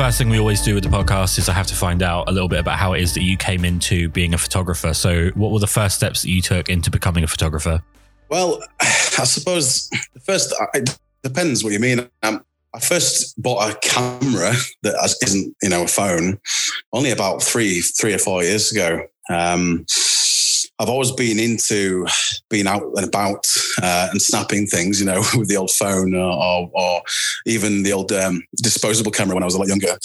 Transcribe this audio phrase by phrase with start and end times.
[0.00, 2.32] first thing we always do with the podcast is I have to find out a
[2.32, 4.94] little bit about how it is that you came into being a photographer.
[4.94, 7.82] So, what were the first steps that you took into becoming a photographer?
[8.30, 12.08] Well, I suppose the first it depends what you mean.
[12.22, 12.42] Um,
[12.74, 16.40] I first bought a camera that isn't, you know, a phone,
[16.94, 19.02] only about three, three or four years ago.
[19.28, 19.84] Um,
[20.80, 22.06] I've always been into
[22.48, 23.46] being out and about
[23.82, 27.02] uh, and snapping things, you know, with the old phone or, or,
[27.46, 29.98] even the old um, disposable camera when I was a lot younger.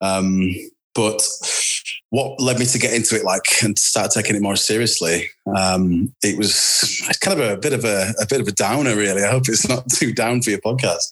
[0.00, 0.50] Um,
[0.94, 1.22] but
[2.10, 6.14] what led me to get into it, like, and start taking it more seriously, um,
[6.22, 9.22] it was kind of a bit of a, a bit of a downer, really.
[9.22, 11.08] I hope it's not too down for your podcast.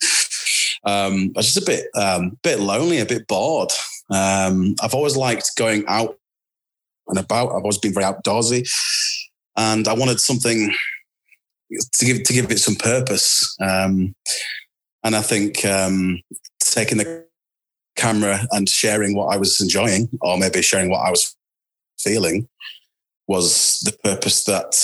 [0.84, 3.70] Um, I was just a bit, um, bit lonely, a bit bored.
[4.10, 6.18] Um, I've always liked going out
[7.08, 7.50] and about.
[7.50, 8.68] I've always been very outdoorsy,
[9.56, 10.72] and I wanted something
[11.92, 13.56] to give to give it some purpose.
[13.60, 14.14] Um,
[15.02, 16.20] and I think um,
[16.60, 17.26] taking the
[17.96, 21.36] camera and sharing what I was enjoying, or maybe sharing what I was
[21.98, 22.48] feeling,
[23.26, 24.74] was the purpose that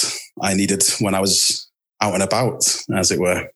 [0.41, 1.69] I needed when I was
[2.01, 3.49] out and about, as it were.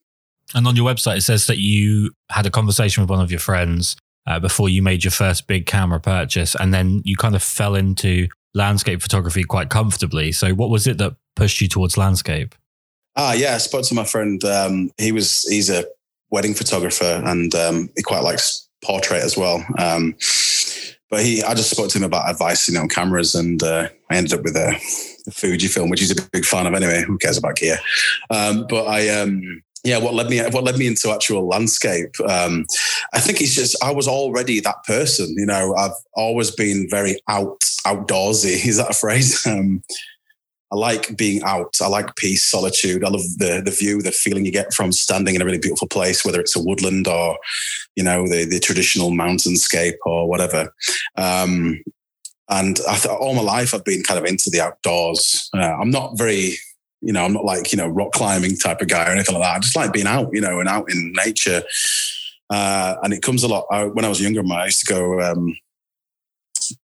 [0.55, 3.41] And on your website, it says that you had a conversation with one of your
[3.41, 7.43] friends uh, before you made your first big camera purchase, and then you kind of
[7.43, 10.33] fell into landscape photography quite comfortably.
[10.33, 12.55] So, what was it that pushed you towards landscape?
[13.17, 14.43] Ah, yeah, I spoke to my friend.
[14.45, 15.85] Um, he was he's a
[16.31, 19.65] wedding photographer, and um, he quite likes portrait as well.
[19.79, 20.15] Um,
[21.11, 23.89] but he, I just spoke to him about advice, you know, on cameras, and uh,
[24.11, 24.69] I ended up with a,
[25.27, 27.03] a Fujifilm, which he's a big fan of anyway.
[27.05, 27.79] Who cares about gear?
[28.31, 32.15] Um, but I, um, yeah, what led me what led me into actual landscape?
[32.29, 32.67] Um,
[33.15, 35.35] I think it's just I was already that person.
[35.37, 38.67] You know, I've always been very out outdoorsy.
[38.67, 39.47] Is that a phrase?
[39.47, 39.83] Um,
[40.73, 41.77] I like being out.
[41.81, 43.05] I like peace, solitude.
[43.05, 45.89] I love the the view, the feeling you get from standing in a really beautiful
[45.89, 47.39] place, whether it's a woodland or,
[47.97, 50.73] you know, the the traditional mountainscape or whatever.
[51.17, 51.83] Um,
[52.51, 55.49] and I th- all my life I've been kind of into the outdoors.
[55.55, 56.57] Uh, I'm not very
[57.01, 59.45] you know, I'm not like, you know, rock climbing type of guy or anything like
[59.45, 59.57] that.
[59.57, 61.63] I just like being out, you know, and out in nature.
[62.51, 63.67] Uh, and it comes a lot.
[63.71, 65.57] I, when I was younger, I used to go um,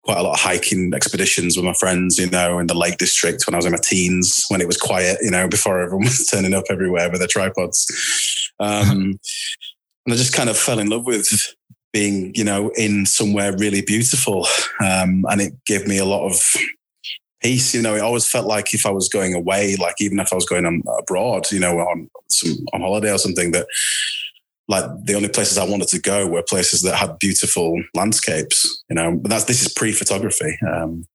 [0.02, 3.46] quite a lot of hiking expeditions with my friends, you know, in the Lake District
[3.46, 6.26] when I was in my teens, when it was quiet, you know, before everyone was
[6.26, 7.86] turning up everywhere with their tripods.
[8.60, 9.18] Um,
[10.06, 11.54] and I just kind of fell in love with
[11.92, 14.46] being, you know, in somewhere really beautiful.
[14.80, 16.56] Um, and it gave me a lot of
[17.42, 17.74] peace.
[17.74, 20.36] You know, it always felt like if I was going away, like even if I
[20.36, 23.66] was going abroad, you know, on some on holiday or something, that
[24.68, 28.82] like the only places I wanted to go were places that had beautiful landscapes.
[28.90, 30.58] You know, but that's this is pre-photography.
[30.66, 31.06] Um,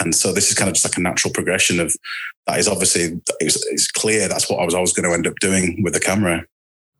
[0.00, 1.94] and so this is kind of just like a natural progression of
[2.46, 5.34] that is obviously it's, it's clear that's what I was always going to end up
[5.40, 6.44] doing with the camera.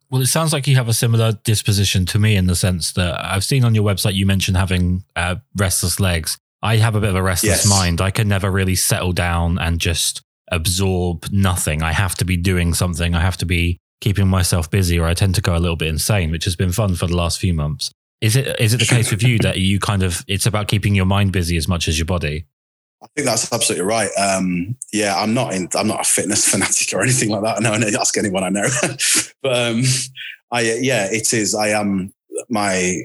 [0.09, 3.23] Well, it sounds like you have a similar disposition to me in the sense that
[3.23, 6.37] I've seen on your website you mentioned having uh, restless legs.
[6.61, 7.69] I have a bit of a restless yes.
[7.69, 8.01] mind.
[8.01, 10.21] I can never really settle down and just
[10.51, 11.81] absorb nothing.
[11.81, 13.15] I have to be doing something.
[13.15, 15.87] I have to be keeping myself busy or I tend to go a little bit
[15.87, 17.91] insane, which has been fun for the last few months.
[18.21, 20.93] Is it is it the case with you that you kind of it's about keeping
[20.93, 22.45] your mind busy as much as your body?
[23.01, 24.09] I think that's absolutely right.
[24.17, 27.61] Um, yeah, I'm not in, I'm not a fitness fanatic or anything like that.
[27.61, 28.67] No, I know I ask anyone I know.
[29.41, 29.83] but um,
[30.51, 31.55] I yeah, it is.
[31.55, 32.13] I am
[32.49, 33.03] my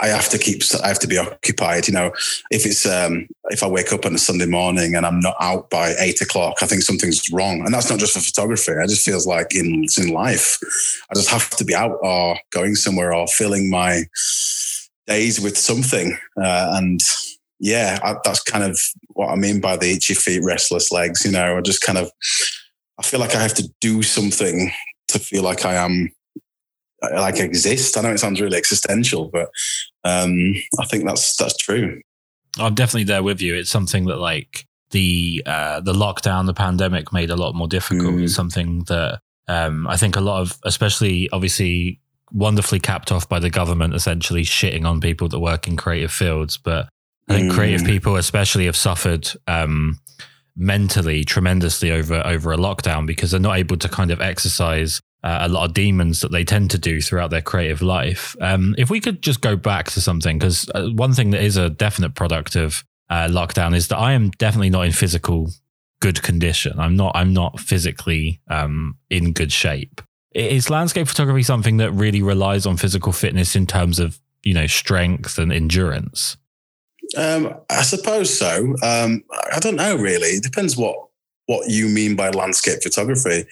[0.00, 1.86] I have to keep, I have to be occupied.
[1.86, 2.12] You know,
[2.50, 5.70] if it's, um, if I wake up on a Sunday morning and I'm not out
[5.70, 7.60] by eight o'clock, I think something's wrong.
[7.60, 8.72] And that's not just for photography.
[8.72, 10.58] I just feels like in, in life,
[11.10, 14.02] I just have to be out or going somewhere or filling my
[15.06, 16.16] days with something.
[16.36, 17.00] Uh, and
[17.60, 21.24] yeah, I, that's kind of what I mean by the itchy feet, restless legs.
[21.24, 22.10] You know, I just kind of,
[22.98, 24.72] I feel like I have to do something
[25.08, 26.10] to feel like I am
[27.12, 27.96] like exist.
[27.96, 29.50] I know it sounds really existential, but
[30.04, 32.00] um, I think that's that's true.
[32.58, 33.54] I'm definitely there with you.
[33.54, 38.14] It's something that like the uh, the lockdown, the pandemic made a lot more difficult.
[38.14, 38.24] Mm.
[38.24, 42.00] It's something that um, I think a lot of, especially obviously
[42.32, 46.56] wonderfully capped off by the government, essentially shitting on people that work in creative fields.
[46.56, 46.88] But
[47.28, 47.54] I think mm.
[47.54, 49.98] creative people, especially, have suffered um,
[50.56, 55.38] mentally tremendously over over a lockdown because they're not able to kind of exercise uh,
[55.40, 58.36] a lot of demons that they tend to do throughout their creative life.
[58.42, 61.56] Um, if we could just go back to something, because uh, one thing that is
[61.56, 65.48] a definite product of uh, lockdown is that I am definitely not in physical
[66.00, 66.78] good condition.
[66.78, 67.12] I'm not.
[67.14, 70.02] I'm not physically um, in good shape.
[70.34, 74.66] Is landscape photography something that really relies on physical fitness in terms of you know
[74.66, 76.36] strength and endurance?
[77.16, 78.74] Um, I suppose so.
[78.82, 80.28] Um, I don't know really.
[80.28, 80.96] It depends what
[81.46, 83.44] what you mean by landscape photography.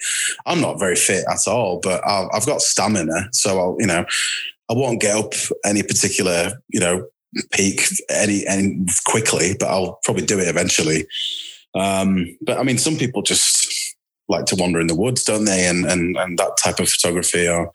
[0.45, 3.29] I'm not very fit at all, but I've, I've got stamina.
[3.31, 4.05] So I'll, you know,
[4.69, 5.33] I won't get up
[5.65, 7.05] any particular, you know,
[7.51, 11.05] peak any any quickly, but I'll probably do it eventually.
[11.75, 13.95] Um, but I mean, some people just
[14.29, 15.67] like to wander in the woods, don't they?
[15.67, 17.47] And and and that type of photography.
[17.47, 17.71] Or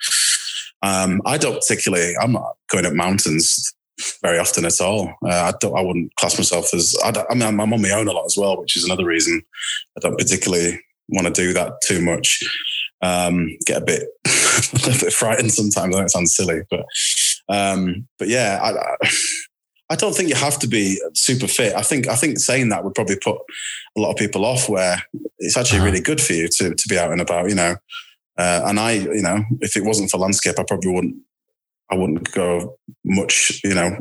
[0.82, 2.14] um, I don't particularly.
[2.20, 3.74] I'm not going up mountains
[4.22, 5.14] very often at all.
[5.24, 5.76] Uh, I don't.
[5.76, 6.94] I wouldn't class myself as.
[7.04, 9.04] I, I mean, I'm, I'm on my own a lot as well, which is another
[9.04, 9.42] reason
[9.96, 12.42] I don't particularly want to do that too much.
[13.00, 15.94] Um, get a bit a little bit frightened sometimes.
[15.94, 16.84] I know it sounds silly, but
[17.48, 19.08] um, but yeah, I,
[19.90, 21.74] I don't think you have to be super fit.
[21.74, 23.38] I think I think saying that would probably put
[23.96, 24.68] a lot of people off.
[24.68, 25.02] Where
[25.38, 25.86] it's actually uh-huh.
[25.86, 27.48] really good for you to to be out and about.
[27.48, 27.76] You know,
[28.36, 31.16] uh, and I, you know, if it wasn't for landscape, I probably wouldn't.
[31.90, 33.96] I wouldn't go much, you know,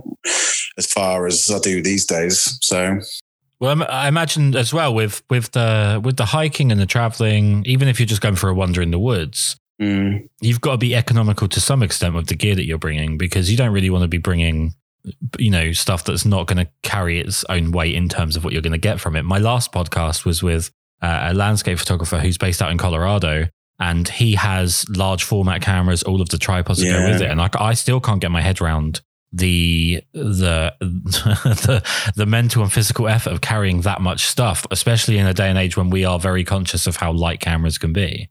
[0.77, 2.57] as far as I do these days.
[2.61, 2.99] So
[3.59, 7.87] well, I imagine as well with with the with the hiking and the traveling, even
[7.87, 10.27] if you're just going for a wander in the woods, mm.
[10.41, 13.49] you've got to be economical to some extent with the gear that you're bringing because
[13.49, 14.73] you don't really want to be bringing,
[15.39, 18.53] you know, stuff that's not going to carry its own weight in terms of what
[18.53, 19.23] you're going to get from it.
[19.23, 20.69] My last podcast was with
[21.01, 23.47] uh, a landscape photographer who's based out in Colorado,
[23.79, 26.93] and he has large format cameras, all of the tripods yeah.
[26.93, 29.01] that go with it, and I, I still can't get my head around
[29.31, 31.83] the the the
[32.15, 35.57] the mental and physical effort of carrying that much stuff, especially in a day and
[35.57, 38.29] age when we are very conscious of how light cameras can be.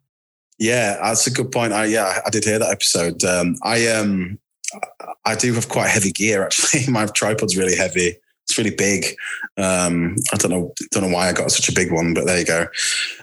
[0.58, 1.72] Yeah, that's a good point.
[1.72, 3.22] I yeah, I did hear that episode.
[3.24, 4.38] Um, I um
[5.24, 6.86] I do have quite heavy gear actually.
[6.92, 8.16] My tripod's really heavy.
[8.48, 9.04] It's really big.
[9.56, 12.38] Um, I don't know, don't know why I got such a big one, but there
[12.38, 12.66] you go.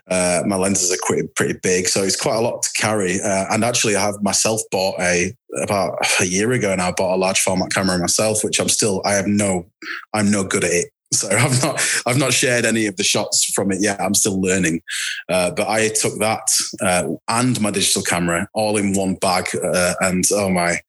[0.09, 3.21] Uh, my lenses are pretty, pretty big, so it's quite a lot to carry.
[3.21, 6.89] Uh, and actually, I have myself bought a about a year ago now.
[6.89, 9.01] I bought a large format camera myself, which I'm still.
[9.05, 9.65] I have no.
[10.13, 10.89] I'm no good at it.
[11.13, 14.01] So I've not I've not shared any of the shots from it yet.
[14.01, 14.81] I'm still learning.
[15.29, 16.41] Uh, but I took that
[16.81, 20.79] uh, and my digital camera all in one bag, uh, and oh my,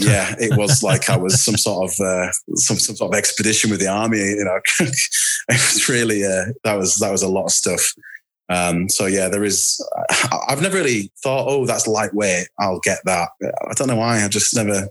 [0.00, 3.70] yeah, it was like I was some sort of uh, some some sort of expedition
[3.70, 4.18] with the army.
[4.18, 4.90] You know, it
[5.48, 7.92] was really uh, that was that was a lot of stuff.
[8.48, 9.84] Um, so yeah, there is.
[10.48, 12.48] I've never really thought, oh, that's lightweight.
[12.58, 13.28] I'll get that.
[13.42, 14.24] I don't know why.
[14.24, 14.88] I just never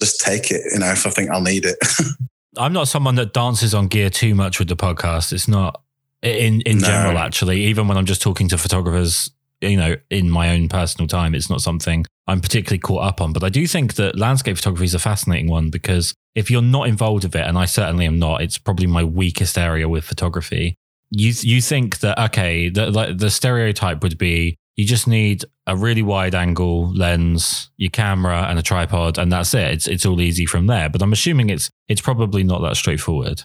[0.00, 0.62] just take it.
[0.72, 1.78] You know, if I think I'll need it.
[2.58, 5.32] I'm not someone that dances on gear too much with the podcast.
[5.32, 5.82] It's not
[6.22, 6.86] in in no.
[6.86, 7.18] general.
[7.18, 9.30] Actually, even when I'm just talking to photographers,
[9.60, 13.32] you know, in my own personal time, it's not something I'm particularly caught up on.
[13.32, 16.88] But I do think that landscape photography is a fascinating one because if you're not
[16.88, 20.76] involved with it, and I certainly am not, it's probably my weakest area with photography
[21.10, 25.76] you you think that okay, the like the stereotype would be you just need a
[25.76, 29.70] really wide angle lens, your camera, and a tripod, and that's it.
[29.72, 30.88] It's it's all easy from there.
[30.88, 33.44] But I'm assuming it's it's probably not that straightforward.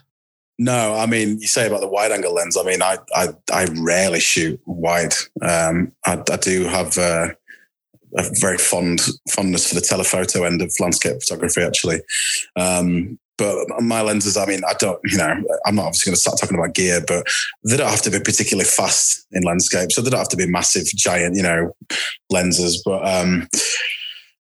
[0.64, 2.56] No, I mean, you say about the wide angle lens.
[2.56, 5.16] I mean, I I, I rarely shoot wide.
[5.42, 7.30] Um, I, I do have uh,
[8.16, 12.02] a very fond fondness for the telephoto end of landscape photography, actually.
[12.56, 15.34] Um, but my lenses, I mean, I don't, you know,
[15.66, 17.26] I'm not obviously going to start talking about gear, but
[17.68, 19.92] they don't have to be particularly fast in landscape.
[19.92, 21.76] So they don't have to be massive, giant, you know,
[22.30, 22.84] lenses.
[22.86, 23.48] But um,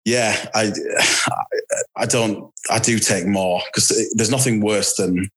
[0.08, 0.72] yeah, I,
[1.96, 5.30] I don't, I do take more because there's nothing worse than,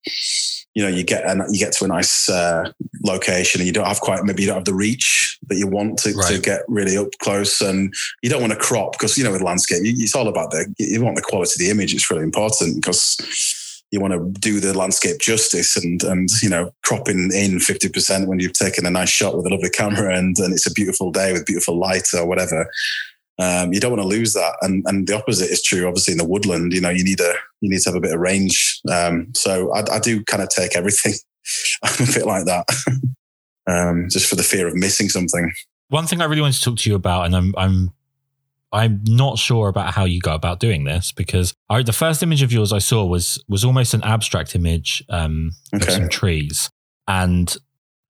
[0.74, 2.72] you know, you get and you get to a nice uh,
[3.04, 5.98] location and you don't have quite maybe you don't have the reach that you want
[5.98, 6.34] to, right.
[6.34, 9.42] to get really up close, and you don't want to crop because you know with
[9.42, 11.94] landscape it's all about the you want the quality of the image.
[11.94, 13.18] It's really important because
[13.90, 18.40] you want to do the landscape justice and and you know cropping in 50% when
[18.40, 21.32] you've taken a nice shot with a lovely camera and and it's a beautiful day
[21.32, 22.70] with beautiful light or whatever
[23.42, 24.56] um, you don't want to lose that.
[24.60, 25.86] And and the opposite is true.
[25.88, 28.14] Obviously, in the woodland, you know, you need a you need to have a bit
[28.14, 28.80] of range.
[28.90, 31.14] Um, so I, I, do kind of take everything.
[31.82, 32.66] I'm a bit like that,
[33.66, 35.52] um, just for the fear of missing something.
[35.88, 37.90] One thing I really want to talk to you about, and I'm I'm
[38.72, 42.42] I'm not sure about how you go about doing this because I, the first image
[42.42, 45.86] of yours I saw was was almost an abstract image um, okay.
[45.86, 46.70] of some trees,
[47.08, 47.54] and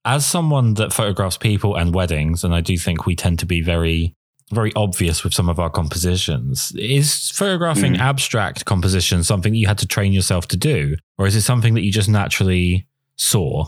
[0.05, 3.61] as someone that photographs people and weddings, and I do think we tend to be
[3.61, 4.17] very
[4.53, 6.73] very obvious with some of our compositions.
[6.77, 7.99] Is photographing mm.
[7.99, 11.75] abstract composition something that you had to train yourself to do, or is it something
[11.75, 13.67] that you just naturally saw?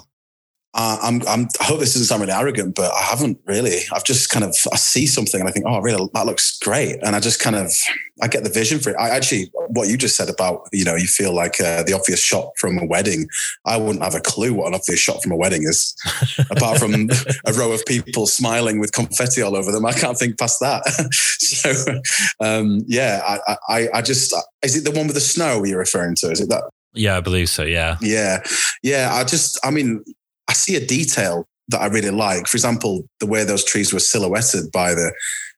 [0.75, 3.83] Uh, I'm, I'm, I hope this doesn't sound really arrogant, but I haven't really.
[3.93, 6.99] I've just kind of, I see something and I think, oh, really, that looks great.
[7.03, 7.71] And I just kind of,
[8.21, 8.97] I get the vision for it.
[8.99, 12.21] I actually, what you just said about, you know, you feel like uh, the obvious
[12.21, 13.29] shot from a wedding.
[13.65, 15.95] I wouldn't have a clue what an obvious shot from a wedding is,
[16.51, 17.09] apart from
[17.47, 19.87] a row of people smiling with confetti all over them.
[19.87, 20.85] I can't think past that.
[21.39, 22.01] so,
[22.41, 26.17] um, yeah, I, I, I just, is it the one with the snow you're referring
[26.17, 26.33] to?
[26.33, 26.65] Is it that?
[26.95, 27.63] Yeah, I believe so.
[27.63, 27.97] Yeah.
[28.01, 28.43] Yeah.
[28.83, 29.11] Yeah.
[29.13, 30.05] I just, I mean,
[30.49, 32.47] I see a detail that I really like.
[32.47, 35.13] For example, the way those trees were silhouetted by the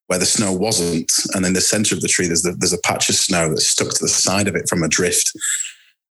[0.06, 2.78] where the snow wasn't, and in the center of the tree there's the, there's a
[2.84, 5.32] patch of snow that's stuck to the side of it from a drift,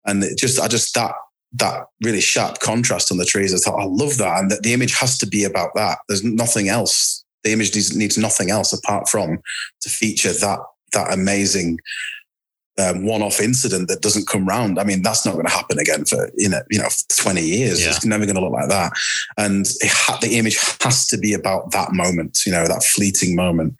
[0.04, 1.12] and it just I just that
[1.57, 3.54] that really sharp contrast on the trees.
[3.54, 5.99] I thought I love that, and that the image has to be about that.
[6.09, 7.25] There's nothing else.
[7.45, 9.38] The image needs, needs nothing else apart from
[9.83, 10.59] to feature that
[10.93, 11.78] that amazing
[12.78, 14.78] um, one-off incident that doesn't come round.
[14.78, 17.83] I mean, that's not going to happen again for you know, you know, twenty years.
[17.83, 17.90] Yeah.
[17.90, 18.93] It's never going to look like that.
[19.37, 22.40] And ha- the image has to be about that moment.
[22.47, 23.76] You know, that fleeting moment.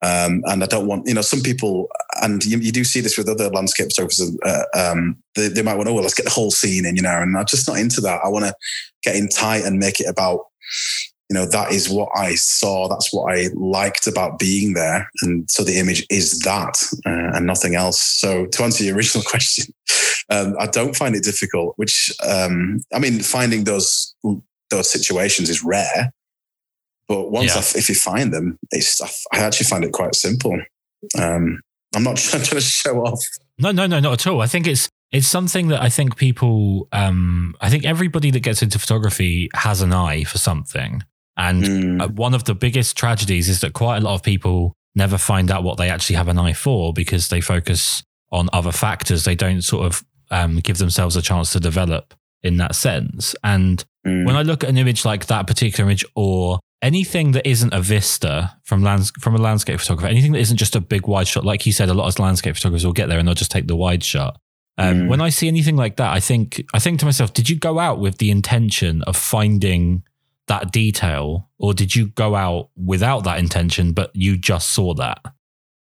[0.00, 1.88] Um, and I don't want, you know, some people,
[2.22, 4.30] and you, you do see this with other landscape photographers.
[4.46, 7.02] Uh, um, they, they might want, oh, well, let's get the whole scene in, you
[7.02, 7.20] know.
[7.20, 8.20] And I'm just not into that.
[8.24, 8.54] I want to
[9.02, 10.42] get in tight and make it about
[11.28, 15.10] you know that is what i saw that's what i liked about being there.
[15.22, 18.00] And so the image is that uh, and nothing else.
[18.00, 19.72] So to answer your original question
[20.30, 24.14] um, i don't find it difficult which um, i mean finding those
[24.70, 26.12] those situations is rare.
[27.08, 27.62] But once yeah.
[27.62, 29.00] I, if you find them it's
[29.32, 30.60] i actually find it quite simple.
[31.18, 31.60] Um,
[31.94, 33.20] i'm not trying to show off.
[33.58, 34.40] No no no not at all.
[34.40, 38.62] I think it's it's something that I think people, um, I think everybody that gets
[38.62, 41.02] into photography has an eye for something.
[41.38, 42.10] And mm.
[42.16, 45.62] one of the biggest tragedies is that quite a lot of people never find out
[45.62, 48.02] what they actually have an eye for because they focus
[48.32, 49.24] on other factors.
[49.24, 53.36] They don't sort of um, give themselves a chance to develop in that sense.
[53.44, 54.26] And mm.
[54.26, 57.80] when I look at an image like that particular image or anything that isn't a
[57.80, 61.44] vista from lands from a landscape photographer, anything that isn't just a big wide shot,
[61.44, 63.68] like you said, a lot of landscape photographers will get there and they'll just take
[63.68, 64.36] the wide shot.
[64.76, 65.08] Um, mm.
[65.08, 67.78] When I see anything like that, I think I think to myself, did you go
[67.78, 70.02] out with the intention of finding
[70.48, 75.20] that detail, or did you go out without that intention, but you just saw that?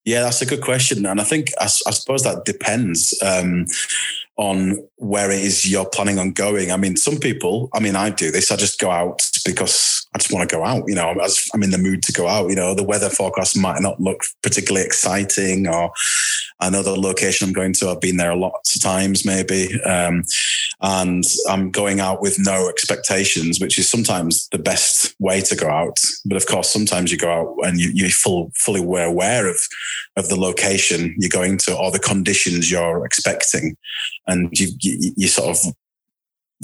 [0.04, 3.64] Yeah, that's a good question, and I think I, I suppose that depends um,
[4.36, 6.70] on where it is you're planning on going.
[6.70, 8.50] I mean, some people, I mean, I do this.
[8.50, 10.84] I just go out because I just want to go out.
[10.88, 11.14] You know,
[11.54, 12.50] I'm in the mood to go out.
[12.50, 15.90] You know, the weather forecast might not look particularly exciting, or
[16.66, 17.90] another location I'm going to.
[17.90, 19.80] I've been there lots of times, maybe.
[19.82, 20.22] Um,
[20.80, 25.68] and I'm going out with no expectations, which is sometimes the best way to go
[25.68, 25.98] out.
[26.24, 29.58] But of course, sometimes you go out and you, you're full, fully aware of,
[30.16, 33.76] of the location you're going to or the conditions you're expecting.
[34.26, 35.74] And you, you, you sort of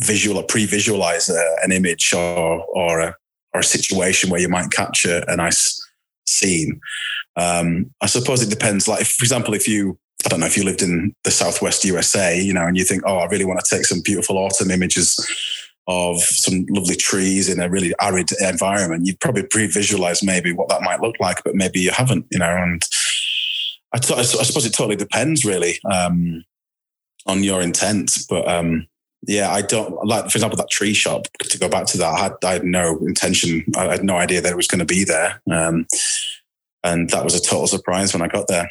[0.00, 3.14] visual or pre-visualize a, an image or, or a,
[3.52, 5.80] or a situation where you might capture a nice
[6.26, 6.80] scene.
[7.37, 8.88] Um, I suppose it depends.
[8.88, 11.84] Like, if, for example, if you, I don't know, if you lived in the Southwest
[11.84, 14.70] USA, you know, and you think, oh, I really want to take some beautiful autumn
[14.70, 15.18] images
[15.87, 20.82] of some lovely trees in a really arid environment, you'd probably pre-visualize maybe what that
[20.82, 22.56] might look like, but maybe you haven't, you know.
[22.56, 22.82] And
[23.92, 26.44] I, suppose it totally depends, really, um,
[27.26, 28.18] on your intent.
[28.28, 28.87] But um,
[29.26, 31.26] yeah, I don't like, for example, that tree shop.
[31.40, 33.64] To go back to that, I had, I had no intention.
[33.76, 35.42] I had no idea that it was going to be there.
[35.50, 35.87] Um,
[36.82, 38.70] and that was a total surprise when I got there.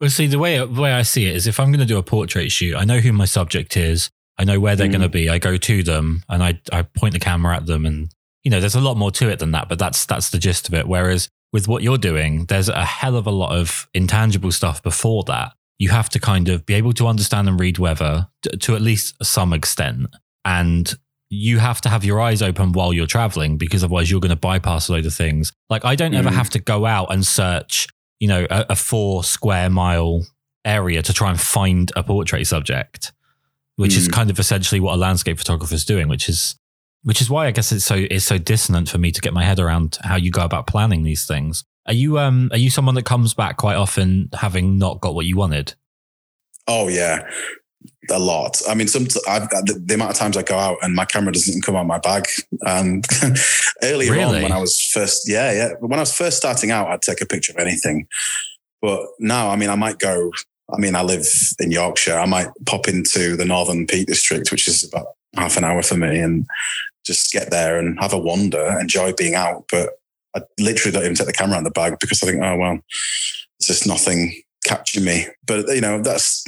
[0.00, 1.98] Well, see, the way the way I see it is, if I'm going to do
[1.98, 4.10] a portrait shoot, I know who my subject is.
[4.38, 4.92] I know where they're mm.
[4.92, 5.28] going to be.
[5.28, 8.10] I go to them and I I point the camera at them, and
[8.42, 9.68] you know, there's a lot more to it than that.
[9.68, 10.88] But that's that's the gist of it.
[10.88, 15.24] Whereas with what you're doing, there's a hell of a lot of intangible stuff before
[15.24, 15.52] that.
[15.78, 18.82] You have to kind of be able to understand and read weather to, to at
[18.82, 20.06] least some extent,
[20.44, 20.94] and
[21.30, 24.36] you have to have your eyes open while you're traveling because otherwise you're going to
[24.36, 25.52] bypass a load of things.
[25.70, 26.18] Like I don't mm.
[26.18, 27.86] ever have to go out and search,
[28.18, 30.26] you know, a, a, four square mile
[30.64, 33.12] area to try and find a portrait subject,
[33.76, 33.98] which mm.
[33.98, 36.56] is kind of essentially what a landscape photographer is doing, which is
[37.02, 39.44] which is why I guess it's so it's so dissonant for me to get my
[39.44, 41.64] head around how you go about planning these things.
[41.86, 45.26] Are you um are you someone that comes back quite often having not got what
[45.26, 45.74] you wanted?
[46.66, 47.30] Oh yeah,
[48.08, 48.60] a lot.
[48.68, 51.32] I mean, some I've, the, the, amount of times I go out and my camera
[51.32, 52.26] doesn't come out my bag.
[52.66, 53.02] Um,
[53.82, 54.38] earlier really?
[54.38, 57.20] on, when I was first, yeah, yeah, when I was first starting out, I'd take
[57.20, 58.06] a picture of anything.
[58.80, 60.32] But now, I mean, I might go.
[60.72, 61.26] I mean, I live
[61.58, 62.16] in Yorkshire.
[62.16, 65.96] I might pop into the Northern Peak District, which is about half an hour for
[65.96, 66.46] me, and
[67.04, 69.64] just get there and have a wander, enjoy being out.
[69.70, 69.90] But
[70.34, 72.56] I literally don't even take the camera out of the bag because I think, oh
[72.56, 72.78] well,
[73.58, 75.26] there's just nothing catching me.
[75.46, 76.44] But you know, that's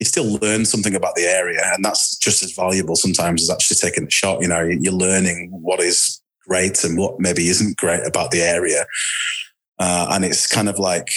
[0.00, 3.76] you still learn something about the area, and that's just as valuable sometimes as actually
[3.76, 4.40] taking a shot.
[4.40, 8.86] You know, you're learning what is great and what maybe isn't great about the area,
[9.78, 11.08] uh, and it's kind of like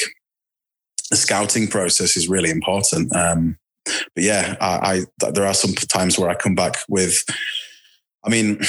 [1.10, 3.16] the scouting process is really important.
[3.16, 7.24] Um, but yeah, I, I there are some times where I come back with.
[8.24, 8.60] I mean,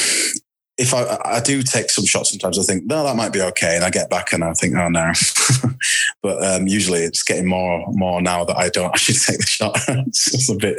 [0.79, 3.75] if I, I do take some shots sometimes, I think, no, that might be okay.
[3.75, 5.13] And I get back and I think, oh no.
[6.23, 9.77] but um, usually it's getting more more now that I don't actually take the shot.
[9.89, 10.79] it's just a bit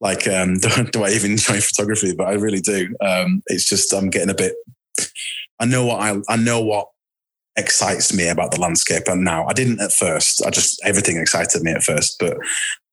[0.00, 2.14] like, um, do, do, I even enjoy photography?
[2.14, 2.94] But I really do.
[3.00, 4.54] Um, it's just, I'm getting a bit,
[5.58, 6.86] I know what I, I know what
[7.56, 9.04] excites me about the landscape.
[9.08, 10.46] And now I didn't at first.
[10.46, 12.36] I just everything excited me at first, but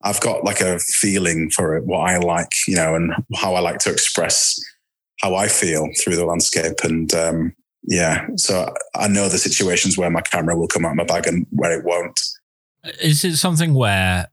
[0.02, 3.60] I've got like a feeling for it, what I like, you know, and how I
[3.60, 4.60] like to express
[5.22, 6.80] how I feel through the landscape.
[6.84, 10.98] And um, yeah, so I know the situations where my camera will come out of
[10.98, 12.20] my bag and where it won't.
[13.02, 14.28] Is it something where?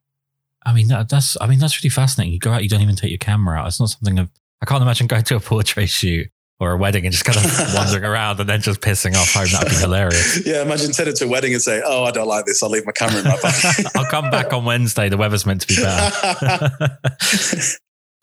[0.67, 2.33] I mean, that, that's I mean that's really fascinating.
[2.33, 3.67] You go out, you don't even take your camera out.
[3.67, 4.31] It's not something of
[4.63, 6.29] I can't imagine going to a portrait shoot
[6.61, 9.47] or a wedding and just kind of wandering around and then just pissing off home.
[9.53, 10.47] That'd be hilarious.
[10.47, 12.63] Yeah, imagine turning to a wedding and say, "Oh, I don't like this.
[12.63, 15.09] I'll leave my camera in my bag." I'll come back on Wednesday.
[15.09, 16.99] The weather's meant to be better.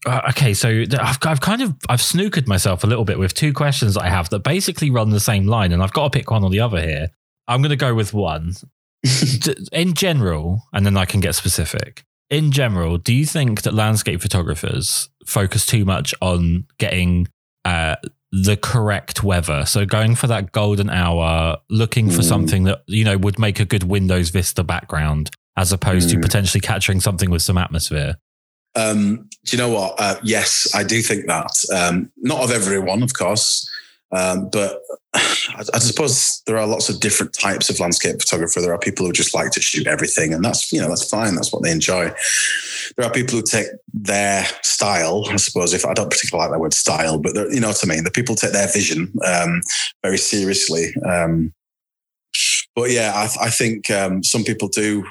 [0.05, 3.53] Uh, okay, so I've, I've kind of I've snookered myself a little bit with two
[3.53, 6.43] questions I have that basically run the same line, and I've got to pick one
[6.43, 7.09] or the other here.
[7.47, 8.53] I'm going to go with one.
[9.71, 12.03] in general, and then I can get specific.
[12.29, 17.27] In general, do you think that landscape photographers focus too much on getting
[17.65, 17.95] uh,
[18.31, 19.65] the correct weather.
[19.65, 22.27] So going for that golden hour, looking for mm.
[22.27, 26.13] something that, you know, would make a good Windows Vista background as opposed mm.
[26.13, 28.15] to potentially capturing something with some atmosphere.
[28.75, 29.95] Um, do you know what?
[29.99, 31.51] Uh, yes, I do think that.
[31.75, 33.69] Um, not of everyone, of course.
[34.11, 34.81] Um, but
[35.13, 38.61] I, I, suppose there are lots of different types of landscape photographer.
[38.61, 41.35] There are people who just like to shoot everything, and that's you know that's fine.
[41.35, 42.11] That's what they enjoy.
[42.97, 45.25] There are people who take their style.
[45.29, 47.87] I suppose if I don't particularly like that word style, but you know what I
[47.87, 48.03] mean.
[48.03, 49.61] The people take their vision um,
[50.03, 50.93] very seriously.
[51.05, 51.53] Um,
[52.75, 55.05] but yeah, I, I think um, some people do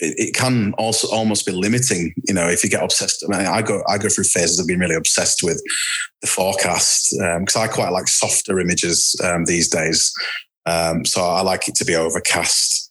[0.00, 2.14] it, it, can also almost be limiting.
[2.26, 3.24] You know, if you get obsessed.
[3.24, 5.62] I mean, I go I go through phases of being really obsessed with
[6.20, 7.10] the forecast
[7.40, 10.12] because um, I quite like softer images um, these days.
[10.66, 12.90] Um, so I like it to be overcast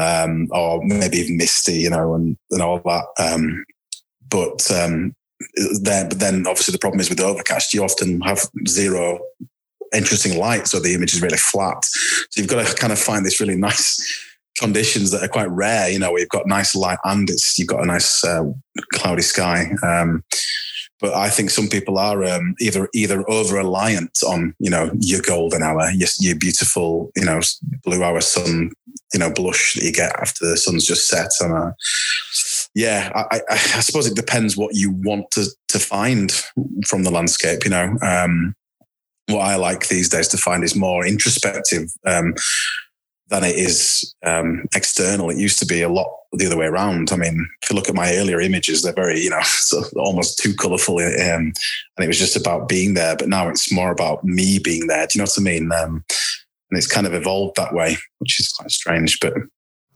[0.00, 3.04] um, or maybe even misty, you know, and and all that.
[3.18, 3.64] Um,
[4.28, 5.14] but um,
[5.80, 9.20] then, but then obviously the problem is with the overcast, you often have zero
[9.94, 11.84] interesting light, so the image is really flat.
[11.84, 13.98] So you've got to kind of find this really nice
[14.58, 15.88] conditions that are quite rare.
[15.90, 18.44] You know, we've got nice light and it's you've got a nice uh,
[18.92, 19.72] cloudy sky.
[19.82, 20.22] Um,
[21.00, 25.22] but I think some people are um, either either over reliant on you know your
[25.22, 27.40] golden hour, your, your beautiful you know
[27.84, 28.70] blue hour sun,
[29.14, 31.30] you know blush that you get after the sun's just set.
[31.40, 31.72] And uh,
[32.74, 36.32] yeah, I, I, I, suppose it depends what you want to to find
[36.86, 37.64] from the landscape.
[37.64, 38.54] You know, um,
[39.28, 41.88] what I like these days to find is more introspective.
[42.06, 42.34] Um,
[43.30, 45.30] than it is um, external.
[45.30, 47.12] It used to be a lot the other way around.
[47.12, 49.40] I mean, if you look at my earlier images, they're very, you know,
[49.96, 51.54] almost too colourful, um, and
[51.98, 53.16] it was just about being there.
[53.16, 55.06] But now it's more about me being there.
[55.06, 55.72] Do you know what I mean?
[55.72, 56.04] Um,
[56.70, 59.18] and it's kind of evolved that way, which is quite strange.
[59.20, 59.34] But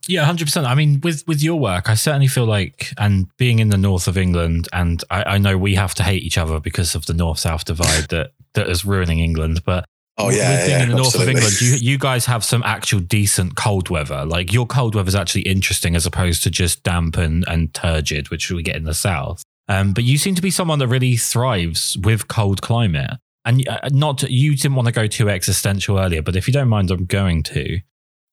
[0.09, 0.67] yeah, hundred percent.
[0.67, 4.07] I mean, with with your work, I certainly feel like, and being in the north
[4.07, 7.15] of England, and I, I know we have to hate each other because of the
[7.15, 9.63] north south divide that that is ruining England.
[9.65, 9.85] But
[10.17, 13.57] Oh yeah, yeah, in the north of England, you you guys have some actual decent
[13.57, 14.25] cold weather.
[14.25, 18.31] Like your cold weather is actually interesting as opposed to just damp and, and turgid,
[18.31, 19.43] which we get in the south.
[19.69, 23.19] Um, but you seem to be someone that really thrives with cold climate.
[23.45, 26.69] And uh, not you didn't want to go too existential earlier, but if you don't
[26.69, 27.81] mind, I'm going to.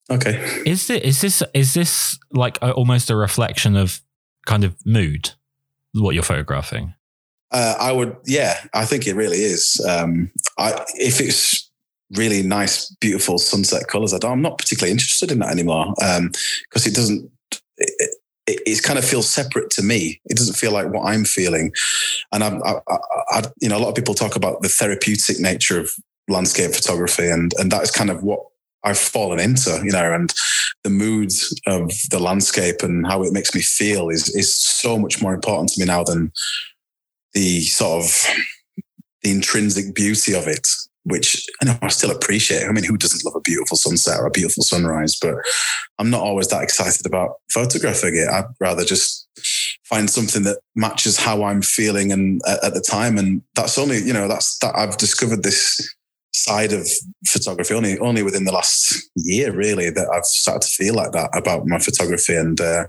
[0.09, 0.61] Okay.
[0.65, 4.01] Is this is this is this like a, almost a reflection of
[4.45, 5.31] kind of mood?
[5.93, 6.93] What you're photographing?
[7.51, 9.85] Uh, I would, yeah, I think it really is.
[9.85, 11.69] Um, I, if it's
[12.15, 14.13] really nice, beautiful sunset colors.
[14.13, 17.31] I don't, I'm not particularly interested in that anymore because um, it doesn't.
[17.77, 18.15] It,
[18.47, 20.19] it, it, kind of feels separate to me.
[20.25, 21.71] It doesn't feel like what I'm feeling,
[22.31, 22.97] and I, I,
[23.29, 25.91] I, you know, a lot of people talk about the therapeutic nature of
[26.27, 28.41] landscape photography, and and that is kind of what
[28.83, 30.33] I've fallen into, you know, and
[30.83, 35.21] the moods of the landscape and how it makes me feel is is so much
[35.21, 36.31] more important to me now than
[37.33, 38.25] the sort of
[39.21, 40.67] the intrinsic beauty of it
[41.03, 42.65] which I know I still appreciate.
[42.65, 45.17] I mean, who doesn't love a beautiful sunset or a beautiful sunrise?
[45.19, 45.35] But
[45.99, 48.29] I'm not always that excited about photographing it.
[48.29, 49.27] I'd rather just
[49.85, 53.17] find something that matches how I'm feeling and at, at the time.
[53.17, 55.95] And that's only, you know, that's that I've discovered this
[56.33, 56.87] side of
[57.27, 61.29] photography only only within the last year, really, that I've started to feel like that
[61.33, 62.59] about my photography and.
[62.59, 62.85] Uh,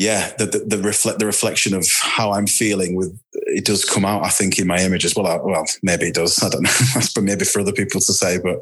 [0.00, 4.06] yeah, the, the, the, reflect the reflection of how I'm feeling with it does come
[4.06, 4.24] out.
[4.24, 5.14] I think in my images.
[5.14, 6.42] Well, I, well, maybe it does.
[6.42, 6.70] I don't know.
[6.94, 8.60] That's maybe for other people to say, but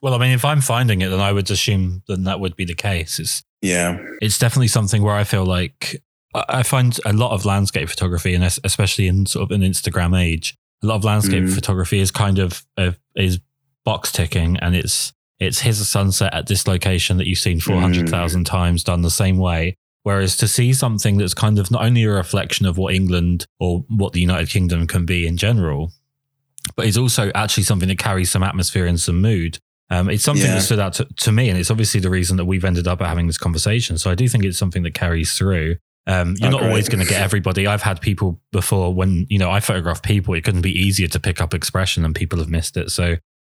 [0.00, 2.64] well, I mean, if I'm finding it, then I would assume then that would be
[2.64, 3.18] the case.
[3.18, 6.02] It's yeah, it's definitely something where I feel like
[6.34, 10.56] I find a lot of landscape photography, and especially in sort of an Instagram age,
[10.82, 11.54] a lot of landscape mm.
[11.54, 13.40] photography is kind of uh, is
[13.84, 17.78] box ticking, and it's it's here's a sunset at this location that you've seen four
[17.78, 18.50] hundred thousand mm.
[18.50, 22.10] times done the same way, Whereas to see something that's kind of not only a
[22.12, 25.90] reflection of what England or what the United Kingdom can be in general,
[26.76, 29.58] but is also actually something that carries some atmosphere and some mood.
[29.90, 30.54] Um, it's something Yeah.
[30.54, 33.00] that stood out to, to me, and it's obviously the reason that we've ended up
[33.00, 33.98] having this conversation.
[33.98, 35.78] So I do think it's something that carries through.
[36.06, 36.68] Um, you're Oh, not great.
[36.68, 37.66] always going to get everybody.
[37.66, 40.34] I've had people before when you know I photograph people.
[40.34, 42.90] It couldn't be easier to pick up expression, and people have missed it.
[42.92, 43.16] So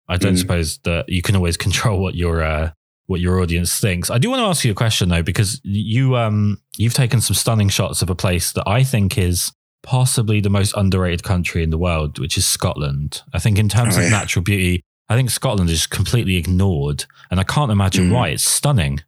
[0.09, 0.39] I don't Mm.
[0.39, 2.71] suppose that you can always control what your uh,
[3.07, 4.11] what your audience thinks.
[4.11, 7.35] I do want to ask you a question though, because you um you've taken some
[7.35, 11.71] stunning shots of a place that I think is possibly the most underrated country in
[11.71, 13.23] the world, which is Scotland.
[13.33, 14.11] I think in terms Oh, of yeah.
[14.11, 18.13] natural beauty, I think Scotland is completely ignored, and I can't imagine Mm.
[18.13, 18.29] why.
[18.31, 19.01] It's stunning.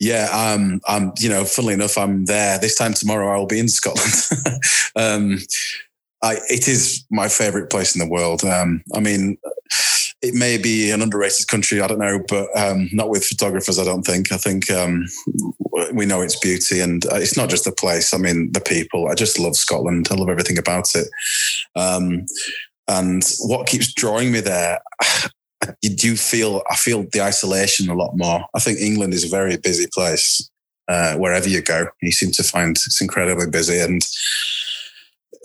[0.00, 1.12] Yeah, um, I'm.
[1.18, 3.32] You know, funnily enough, I'm there this time tomorrow.
[3.32, 4.12] I will be in Scotland.
[4.96, 5.38] um,
[6.24, 8.42] I, it is my favourite place in the world.
[8.44, 9.36] Um, I mean,
[10.22, 11.80] it may be an underrated country.
[11.80, 13.78] I don't know, but um, not with photographers.
[13.78, 14.32] I don't think.
[14.32, 15.06] I think um,
[15.92, 18.14] we know its beauty, and uh, it's not just the place.
[18.14, 19.08] I mean, the people.
[19.08, 20.08] I just love Scotland.
[20.10, 21.08] I love everything about it.
[21.74, 22.26] Um,
[22.88, 24.80] and what keeps drawing me there
[25.82, 28.44] you do feel I feel the isolation a lot more.
[28.54, 30.48] I think England is a very busy place.
[30.88, 34.02] Uh, wherever you go, you seem to find it's incredibly busy, and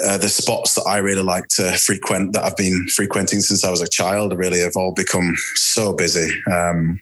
[0.05, 3.71] uh, the spots that I really like to frequent that I've been frequenting since I
[3.71, 6.29] was a child really have all become so busy.
[6.51, 6.99] Um,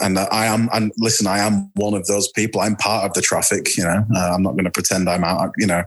[0.00, 2.60] and I am, and listen, I am one of those people.
[2.60, 3.76] I'm part of the traffic.
[3.76, 5.52] You know, uh, I'm not going to pretend I'm out.
[5.56, 5.84] You know,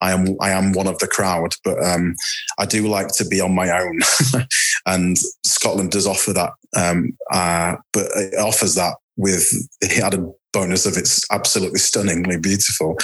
[0.00, 1.54] I am, I am one of the crowd.
[1.64, 2.14] But um,
[2.58, 3.98] I do like to be on my own,
[4.86, 6.52] and Scotland does offer that.
[6.76, 12.96] Um, uh, but it offers that with the added bonus of it's absolutely stunningly beautiful.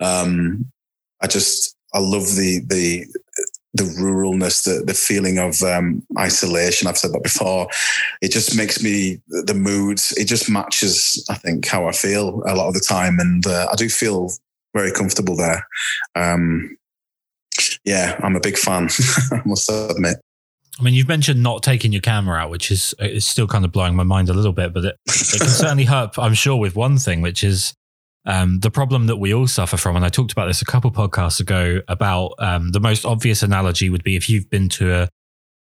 [0.00, 0.66] Um,
[1.22, 3.06] I just, I love the the
[3.74, 6.86] the ruralness, the the feeling of um, isolation.
[6.86, 7.68] I've said that before.
[8.22, 10.00] It just makes me the mood.
[10.16, 13.68] It just matches, I think, how I feel a lot of the time, and uh,
[13.70, 14.30] I do feel
[14.74, 15.66] very comfortable there.
[16.14, 16.76] Um,
[17.84, 18.88] yeah, I'm a big fan.
[19.32, 20.18] I must admit.
[20.78, 23.72] I mean, you've mentioned not taking your camera out, which is is still kind of
[23.72, 26.18] blowing my mind a little bit, but it, it can certainly help.
[26.18, 27.74] I'm sure with one thing, which is
[28.26, 29.96] um, the problem that we all suffer from.
[29.96, 33.90] And I talked about this a couple podcasts ago about um, the most obvious analogy
[33.90, 35.08] would be if you've been to a,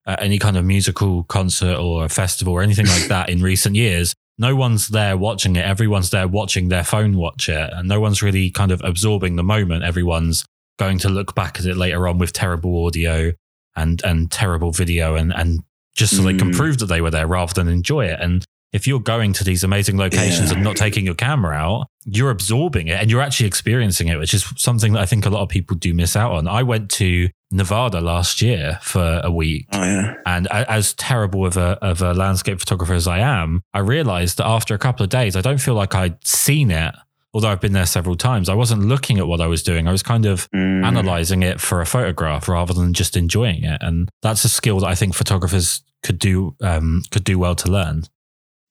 [0.06, 3.74] uh, any kind of musical concert or a festival or anything like that in recent
[3.76, 4.14] years.
[4.38, 5.64] No one's there watching it.
[5.64, 9.42] Everyone's there watching their phone watch it, and no one's really kind of absorbing the
[9.42, 9.84] moment.
[9.84, 10.44] Everyone's
[10.78, 13.32] going to look back at it later on with terrible audio
[13.76, 15.60] and and terrible video and and
[15.94, 16.56] just so they can Mm.
[16.56, 18.18] prove that they were there rather than enjoy it.
[18.20, 20.54] And if you're going to these amazing locations Yeah.
[20.56, 24.32] and not taking your camera out, you're absorbing it and you're actually experiencing it, which
[24.34, 26.48] is something that I think a lot of people do miss out on.
[26.48, 31.56] I went to Nevada last year for a week Oh yeah, and as terrible of
[31.58, 35.10] a, of a landscape photographer as I am, I realized that after a couple of
[35.10, 36.94] days, I don't feel like I'd seen it.
[37.34, 39.86] Although I've been there several times, I wasn't looking at what I was doing.
[39.88, 40.84] I was kind of Mm.
[40.84, 43.78] analyzing it for a photograph rather than just enjoying it.
[43.82, 47.70] And that's a skill that I think photographers could do um, could do well to
[47.70, 48.02] learn.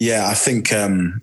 [0.02, 1.22] Yeah, I think um,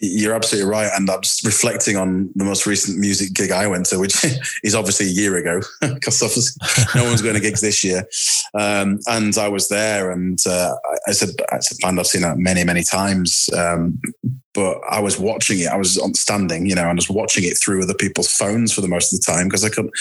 [0.00, 0.90] you're absolutely right.
[0.94, 4.22] And I'm just reflecting on the most recent music gig I went to, which
[4.62, 6.20] is obviously a year ago, because
[6.94, 8.04] no one's going to gigs this year.
[8.52, 12.20] Um, and I was there, and uh, I- it's a, it's a band I've seen
[12.20, 13.48] that many, many times.
[13.56, 13.98] Um,
[14.52, 15.68] but I was watching it.
[15.68, 18.82] I was standing, you know, and I was watching it through other people's phones for
[18.82, 19.94] the most of the time because I couldn't,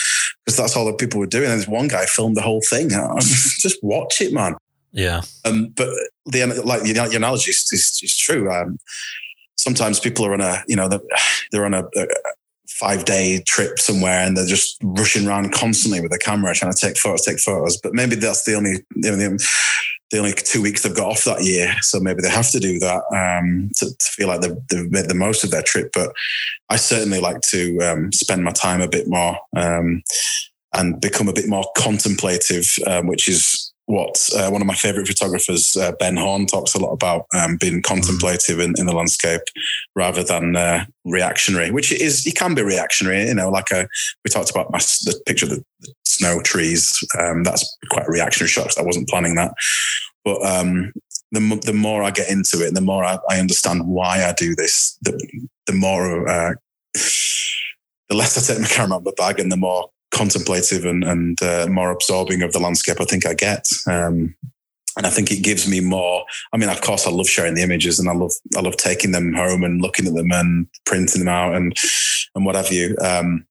[0.45, 1.49] because that's all that people were doing.
[1.49, 2.93] And this one guy filmed the whole thing.
[2.93, 4.55] I was just watch it, man.
[4.91, 5.21] Yeah.
[5.45, 5.89] Um, but
[6.25, 8.51] the like the, the analogy is, is, is true.
[8.51, 8.77] Um,
[9.55, 10.89] sometimes people are on a you know
[11.51, 12.07] they're, on a, a
[12.67, 16.77] five day trip somewhere and they're just rushing around constantly with a camera trying to
[16.79, 17.79] take photos, take photos.
[17.81, 19.37] But maybe that's the only the only,
[20.09, 22.79] the only two weeks they've got off that year, so maybe they have to do
[22.79, 25.91] that um, to, to feel like they've, they've made the most of their trip.
[25.93, 26.11] But
[26.69, 30.03] I certainly like to um, spend my time a bit more um,
[30.73, 35.05] and become a bit more contemplative, um, which is what uh, one of my favorite
[35.05, 39.41] photographers, uh, Ben Horne, talks a lot about um, being contemplative in, in the landscape
[39.95, 43.85] rather than uh, reactionary, which is, you can be reactionary, you know, like a,
[44.23, 46.97] we talked about my, the picture of the, the snow trees.
[47.19, 49.53] Um, that's quite a reactionary shot 'cause I wasn't planning that.
[50.23, 50.93] But um,
[51.33, 54.55] the, the more I get into it, the more I, I understand why I do
[54.55, 55.19] this, the,
[55.67, 56.53] the more, uh,
[56.95, 61.03] the less I take my camera out of the bag and the more contemplative and,
[61.03, 63.67] and uh, more absorbing of the landscape I think I get.
[63.87, 64.35] Um,
[64.97, 66.25] and I think it gives me more.
[66.51, 69.11] I mean, of course, I love sharing the images, and I love I love taking
[69.11, 71.73] them home and looking at them and printing them out and
[72.35, 72.95] and what have you.
[73.01, 73.45] Um,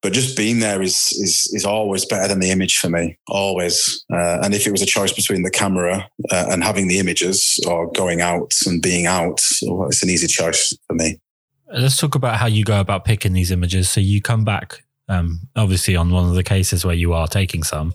[0.00, 4.04] but just being there is is is always better than the image for me, always.
[4.12, 7.58] Uh, and if it was a choice between the camera uh, and having the images,
[7.66, 11.18] or going out and being out, well, it's an easy choice for me.
[11.72, 13.90] Let's talk about how you go about picking these images.
[13.90, 17.62] So you come back, um, obviously, on one of the cases where you are taking
[17.62, 17.94] some.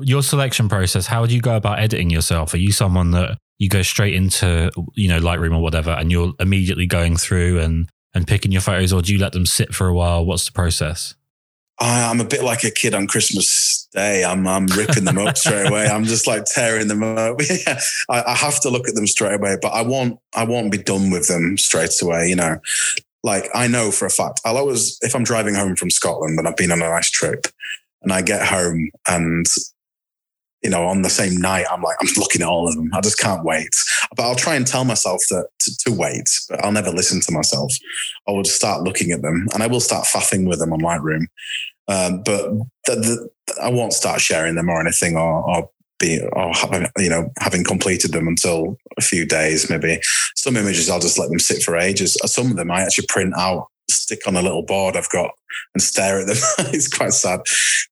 [0.00, 2.52] Your selection process, how do you go about editing yourself?
[2.54, 6.34] Are you someone that you go straight into you know Lightroom or whatever, and you're
[6.38, 9.86] immediately going through and and picking your photos, or do you let them sit for
[9.88, 10.24] a while?
[10.24, 11.14] What's the process?
[11.78, 14.24] I'm a bit like a kid on Christmas Day.
[14.24, 15.86] I'm I'm ripping them up straight away.
[15.86, 17.38] I'm just like tearing them up.
[17.66, 20.72] yeah, I, I, have to look at them straight away, but I won't I won't
[20.72, 22.28] be done with them straight away.
[22.28, 22.56] You know,
[23.26, 26.48] like I know for a fact I'll always if I'm driving home from Scotland and
[26.48, 27.46] I've been on a nice trip
[28.02, 29.46] and I get home and
[30.62, 32.90] you know, on the same night, I'm like, I'm looking at all of them.
[32.92, 33.68] I just can't wait.
[34.16, 37.32] But I'll try and tell myself that to, to wait, but I'll never listen to
[37.32, 37.72] myself.
[38.26, 40.80] I will just start looking at them and I will start faffing with them on
[40.80, 41.26] Lightroom.
[41.86, 42.50] Um, but
[42.86, 43.30] the, the,
[43.62, 46.52] I won't start sharing them or anything or, or be or
[46.98, 49.98] you know having completed them until a few days maybe
[50.34, 53.34] some images i'll just let them sit for ages some of them i actually print
[53.36, 55.30] out stick on a little board I've got
[55.74, 56.36] and stare at them.
[56.72, 57.40] it's quite sad,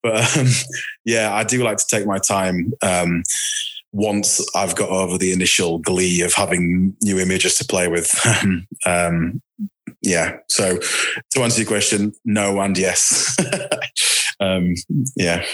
[0.02, 0.46] but um,
[1.04, 2.72] yeah, I do like to take my time.
[2.82, 3.22] Um,
[3.92, 8.12] once I've got over the initial glee of having new images to play with.
[8.86, 9.40] um,
[10.02, 10.38] yeah.
[10.48, 13.36] So to answer your question, no and yes.
[14.40, 14.74] um,
[15.16, 15.44] yeah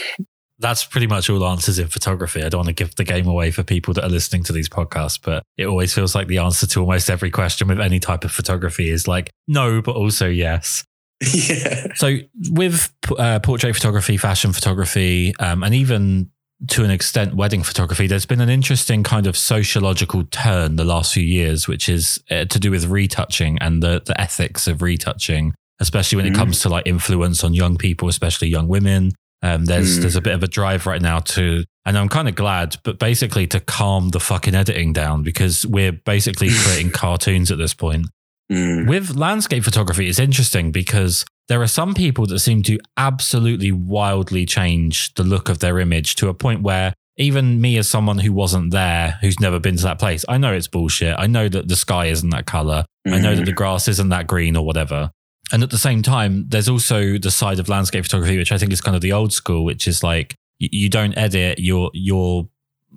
[0.61, 2.43] that's pretty much all answers in photography.
[2.43, 4.69] I don't want to give the game away for people that are listening to these
[4.69, 8.23] podcasts, but it always feels like the answer to almost every question with any type
[8.23, 10.83] of photography is like no, but also yes.
[11.33, 11.87] Yeah.
[11.95, 12.17] So
[12.49, 16.31] with uh, portrait photography, fashion photography, um, and even
[16.69, 21.13] to an extent wedding photography, there's been an interesting kind of sociological turn the last
[21.13, 25.53] few years, which is uh, to do with retouching and the the ethics of retouching,
[25.79, 29.11] especially when it comes to like influence on young people, especially young women.
[29.43, 30.01] Um, there's mm.
[30.01, 32.99] there's a bit of a drive right now to, and I'm kind of glad, but
[32.99, 38.07] basically to calm the fucking editing down because we're basically creating cartoons at this point.
[38.51, 38.87] Mm.
[38.87, 44.45] With landscape photography, it's interesting because there are some people that seem to absolutely wildly
[44.45, 48.33] change the look of their image to a point where even me as someone who
[48.33, 51.15] wasn't there, who's never been to that place, I know it's bullshit.
[51.17, 52.85] I know that the sky isn't that color.
[53.07, 53.13] Mm.
[53.13, 53.55] I know that the mm.
[53.55, 55.11] grass isn't that green or whatever.
[55.51, 58.71] And at the same time, there's also the side of landscape photography, which I think
[58.71, 62.47] is kind of the old school, which is like you don't edit your your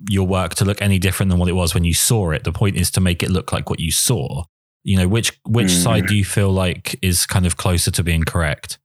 [0.09, 2.43] your work to look any different than what it was when you saw it.
[2.43, 4.43] The point is to make it look like what you saw.
[4.83, 5.83] You know, which which mm.
[5.83, 8.77] side do you feel like is kind of closer to being correct?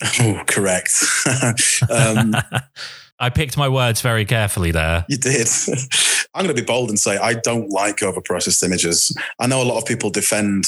[0.20, 0.94] Oh, correct.
[1.90, 2.32] um,
[3.18, 5.04] I picked my words very carefully there.
[5.08, 5.48] You did.
[6.34, 9.16] I'm going to be bold and say I don't like overprocessed images.
[9.40, 10.66] I know a lot of people defend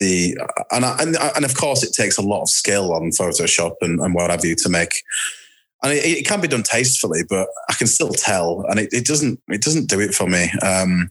[0.00, 0.36] the
[0.70, 4.14] and and and of course it takes a lot of skill on Photoshop and, and
[4.14, 5.02] what have you to make.
[5.82, 9.04] And it, it, can be done tastefully, but I can still tell, and it, it
[9.04, 10.50] doesn't it doesn't do it for me.
[10.62, 11.10] Um,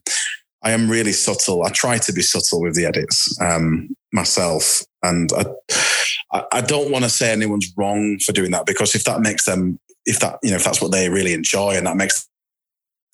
[0.64, 1.64] I am really subtle.
[1.64, 5.30] I try to be subtle with the edits um, myself, and
[6.32, 9.46] I, I don't want to say anyone's wrong for doing that because if that makes
[9.46, 12.28] them, if that you know, if that's what they really enjoy, and that makes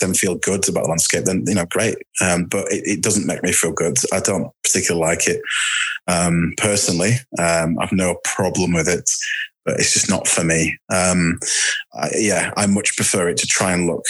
[0.01, 1.95] them feel good about the landscape, then you know, great.
[2.21, 3.97] Um, but it, it, doesn't make me feel good.
[4.11, 5.41] I don't particularly like it
[6.07, 7.13] um, personally.
[7.39, 9.09] Um, I've no problem with it,
[9.65, 10.77] but it's just not for me.
[10.91, 11.39] Um,
[11.93, 14.03] I, yeah, I much prefer it to try and look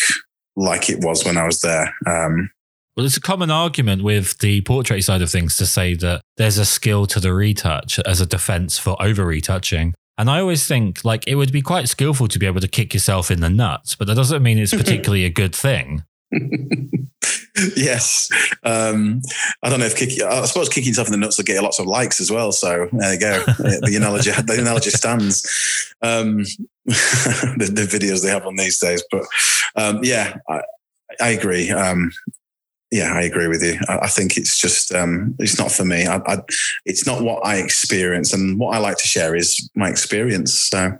[0.55, 1.93] like it was when I was there.
[2.07, 2.49] Um,
[2.97, 6.57] well, it's a common argument with the portrait side of things to say that there's
[6.57, 9.93] a skill to the retouch as a defense for over retouching.
[10.21, 12.93] And I always think like it would be quite skillful to be able to kick
[12.93, 16.03] yourself in the nuts, but that doesn't mean it's particularly a good thing.
[17.75, 18.29] yes.
[18.63, 19.23] Um,
[19.63, 21.79] I don't know if kicking, I suppose kicking yourself in the nuts will get lots
[21.79, 22.51] of likes as well.
[22.51, 23.43] So there you go.
[23.57, 25.43] the analogy, the analogy stands.
[26.03, 26.43] Um,
[26.85, 29.23] the, the, videos they have on these days, but
[29.75, 30.61] um, yeah, I,
[31.19, 31.71] I agree.
[31.71, 32.11] Um,
[32.91, 33.79] yeah, I agree with you.
[33.87, 36.05] I, I think it's just um, it's not for me.
[36.05, 36.39] I, I,
[36.85, 40.59] it's not what I experience, and what I like to share is my experience.
[40.59, 40.91] So,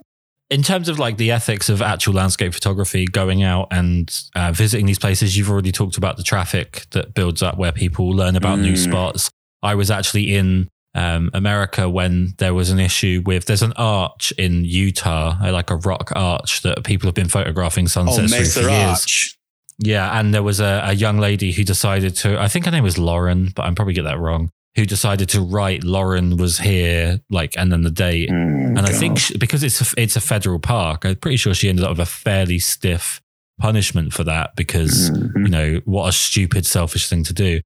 [0.48, 4.86] in terms of like the ethics of actual landscape photography, going out and uh, visiting
[4.86, 8.58] these places, you've already talked about the traffic that builds up where people learn about
[8.58, 8.62] mm.
[8.62, 9.30] new spots.
[9.62, 14.32] I was actually in um, America when there was an issue with there's an arch
[14.38, 18.72] in Utah, like a rock arch that people have been photographing sunsets oh, for years.
[18.72, 19.38] Arch.
[19.84, 22.84] Yeah, and there was a, a young lady who decided to, I think her name
[22.84, 27.20] was Lauren, but I'm probably get that wrong, who decided to write Lauren was here,
[27.30, 28.30] like, and then the date.
[28.30, 28.88] Mm, and God.
[28.88, 31.84] I think she, because it's a, it's a federal park, I'm pretty sure she ended
[31.84, 33.20] up with a fairly stiff
[33.58, 35.46] punishment for that because, mm-hmm.
[35.46, 37.60] you know, what a stupid, selfish thing to do.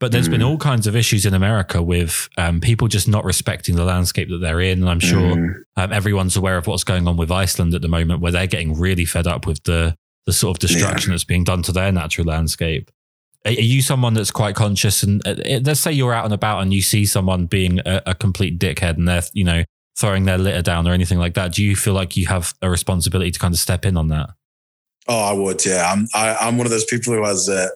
[0.00, 0.32] But there's mm.
[0.32, 4.28] been all kinds of issues in America with um, people just not respecting the landscape
[4.30, 4.80] that they're in.
[4.80, 5.54] And I'm sure mm.
[5.76, 8.78] um, everyone's aware of what's going on with Iceland at the moment, where they're getting
[8.78, 9.96] really fed up with the
[10.28, 11.14] the sort of destruction yeah.
[11.14, 12.90] that's being done to their natural landscape.
[13.46, 15.02] Are, you someone that's quite conscious?
[15.02, 18.14] And uh, let's say you're out and about and you see someone being a, a
[18.14, 19.64] complete dickhead and they're, you know,
[19.98, 21.54] throwing their litter down or anything like that.
[21.54, 24.28] Do you feel like you have a responsibility to kind of step in on that?
[25.10, 25.64] Oh, I would.
[25.64, 26.06] Yeah, I'm.
[26.14, 27.48] I, am i am one of those people who has.
[27.48, 27.68] Uh,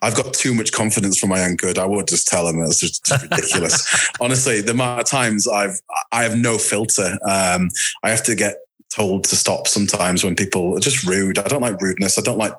[0.00, 1.76] I've got too much confidence for my own good.
[1.76, 4.10] I would just tell them it's just, just ridiculous.
[4.20, 5.80] Honestly, the amount of times I've
[6.12, 7.18] I have no filter.
[7.28, 7.70] Um,
[8.04, 8.58] I have to get
[8.96, 11.38] told to stop sometimes when people are just rude.
[11.38, 12.18] I don't like rudeness.
[12.18, 12.54] I don't like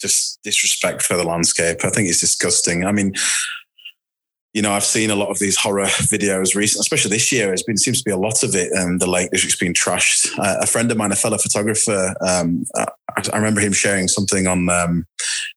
[0.00, 1.78] just disrespect for the landscape.
[1.84, 2.84] I think it's disgusting.
[2.84, 3.14] I mean,
[4.52, 7.46] you know, I've seen a lot of these horror videos recently, especially this year.
[7.46, 10.38] There's been seems to be a lot of it, and the Lake District's been trashed.
[10.38, 12.86] Uh, a friend of mine, a fellow photographer, um, I,
[13.32, 15.06] I, remember him sharing something on um,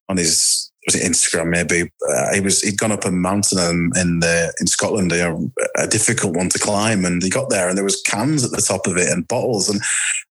[0.09, 1.91] on his was it Instagram maybe.
[2.09, 5.85] Uh, he was he'd gone up a mountain in in, the, in Scotland, you a
[5.85, 8.87] difficult one to climb, and he got there, and there was cans at the top
[8.87, 9.81] of it and bottles, and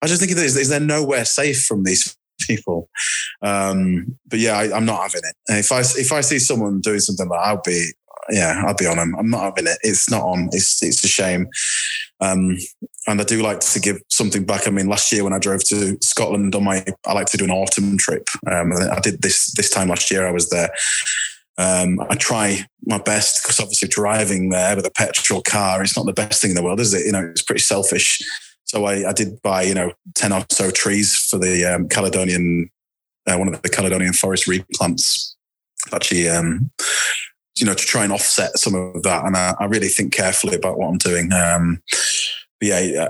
[0.01, 2.89] I was just thinking, is, is there nowhere safe from these people.
[3.41, 5.35] Um, but yeah, I, am not having it.
[5.47, 7.91] if I if I see someone doing something like, I'll be
[8.29, 9.15] yeah, I'll be on them.
[9.17, 9.77] I'm not having it.
[9.81, 10.49] It's not on.
[10.51, 11.47] It's it's a shame.
[12.21, 12.57] Um,
[13.07, 14.67] and I do like to give something back.
[14.67, 17.43] I mean, last year when I drove to Scotland on my, I like to do
[17.43, 18.27] an autumn trip.
[18.49, 20.27] Um, I did this this time last year.
[20.27, 20.69] I was there.
[21.57, 26.05] Um, I try my best because obviously driving there with a petrol car, it's not
[26.05, 27.05] the best thing in the world, is it?
[27.05, 28.21] You know, it's pretty selfish.
[28.65, 32.69] So I, I did buy, you know, 10 or so trees for the um, Caledonian,
[33.27, 35.35] uh, one of the Caledonian forest replants.
[35.93, 36.71] Actually, um,
[37.57, 39.25] you know, to try and offset some of that.
[39.25, 41.31] And I, I really think carefully about what I'm doing.
[41.33, 41.81] Um,
[42.61, 43.07] yeah,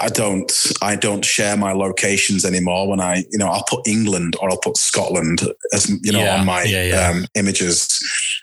[0.00, 2.88] I don't, I don't share my locations anymore.
[2.88, 5.40] When I, you know, I'll put England or I'll put Scotland
[5.72, 7.08] as you know yeah, on my yeah, yeah.
[7.08, 7.98] Um, images,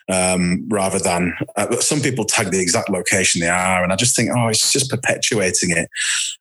[0.09, 4.15] um, rather than uh, some people tag the exact location they are, and I just
[4.15, 5.89] think, oh, it's just perpetuating it.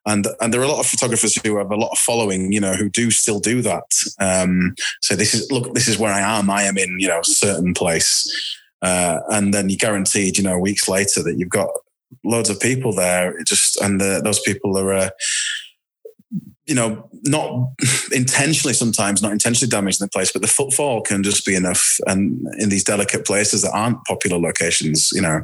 [0.07, 2.61] And and there are a lot of photographers who have a lot of following, you
[2.61, 3.85] know, who do still do that.
[4.21, 6.49] Um, so this is look, this is where I am.
[6.49, 8.27] I am in, you know, certain place.
[8.83, 11.71] Uh, and then you're guaranteed, you know, weeks later that you've got
[12.25, 13.35] loads of people there.
[13.45, 15.11] Just and the, those people are, uh,
[16.67, 17.69] you know, not
[18.13, 21.97] intentionally sometimes not intentionally damaging the place, but the footfall can just be enough.
[22.07, 25.43] And in these delicate places that aren't popular locations, you know,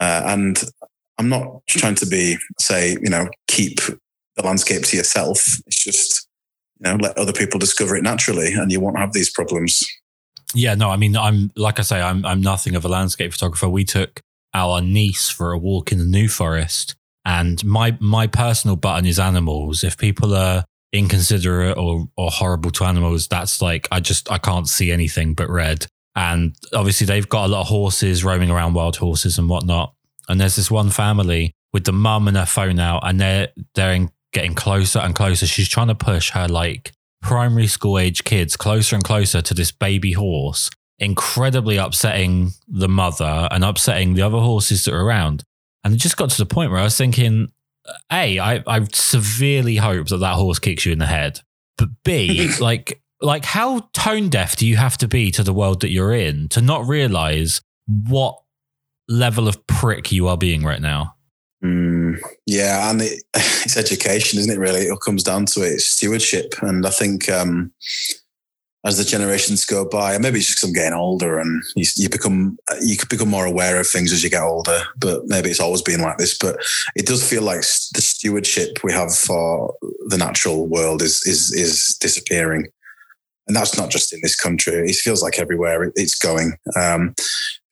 [0.00, 0.62] uh, and
[1.18, 3.78] I'm not trying to be say, you know, keep
[4.36, 5.58] the landscape to yourself.
[5.66, 6.28] It's just
[6.80, 9.84] you know let other people discover it naturally, and you won't have these problems.
[10.54, 13.68] Yeah, no, I mean, I'm like I say, I'm I'm nothing of a landscape photographer.
[13.68, 14.20] We took
[14.54, 19.18] our niece for a walk in the New Forest, and my my personal button is
[19.18, 19.82] animals.
[19.82, 24.68] If people are inconsiderate or or horrible to animals, that's like I just I can't
[24.68, 25.86] see anything but red.
[26.16, 29.94] And obviously, they've got a lot of horses roaming around, wild horses and whatnot.
[30.28, 33.92] And there's this one family with the mum and her phone out, and they're they're
[33.92, 35.46] in, getting closer and closer.
[35.46, 36.92] She's trying to push her like
[37.24, 43.48] primary school age kids closer and closer to this baby horse, incredibly upsetting the mother
[43.50, 45.42] and upsetting the other horses that are around.
[45.82, 47.50] And it just got to the point where I was thinking,
[48.12, 51.40] A, I, I severely hope that that horse kicks you in the head.
[51.78, 55.80] But B, like, like how tone deaf do you have to be to the world
[55.80, 58.38] that you're in to not realize what
[59.08, 61.14] level of prick you are being right now?
[61.64, 61.93] Mm,
[62.46, 64.58] yeah, and it, it's education, isn't it?
[64.58, 65.72] Really, it all comes down to it.
[65.72, 67.72] It's stewardship, and I think um,
[68.84, 72.08] as the generations go by, maybe it's just because I'm getting older, and you, you,
[72.08, 74.82] become you could become more aware of things as you get older.
[74.98, 76.36] But maybe it's always been like this.
[76.36, 76.56] But
[76.94, 79.74] it does feel like the stewardship we have for
[80.08, 82.66] the natural world is is is disappearing,
[83.48, 84.74] and that's not just in this country.
[84.74, 86.52] It feels like everywhere it's going.
[86.76, 87.14] Um,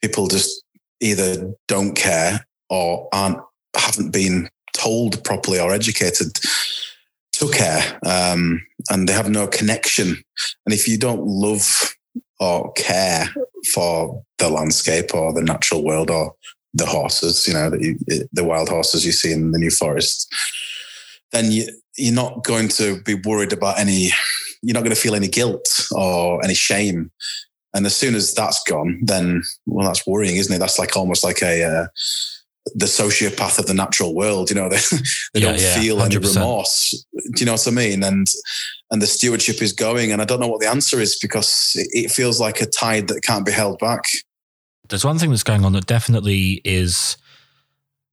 [0.00, 0.64] people just
[1.00, 3.38] either don't care or aren't
[3.76, 6.38] haven't been told properly or educated
[7.32, 10.22] to care, um, and they have no connection.
[10.66, 11.94] And if you don't love
[12.40, 13.28] or care
[13.74, 16.34] for the landscape or the natural world or
[16.74, 20.32] the horses, you know, the wild horses you see in the New Forest,
[21.32, 24.10] then you, you're not going to be worried about any.
[24.62, 27.10] You're not going to feel any guilt or any shame.
[27.74, 30.58] And as soon as that's gone, then well, that's worrying, isn't it?
[30.58, 31.86] That's like almost like a uh,
[32.74, 34.50] the sociopath of the natural world.
[34.50, 34.76] You know, they,
[35.34, 36.04] they yeah, don't yeah, feel 100%.
[36.04, 37.04] any remorse.
[37.12, 38.02] Do you know what I mean?
[38.02, 38.26] And
[38.90, 41.88] and the stewardship is going, and I don't know what the answer is because it,
[41.92, 44.02] it feels like a tide that can't be held back.
[44.88, 47.16] There's one thing that's going on that definitely is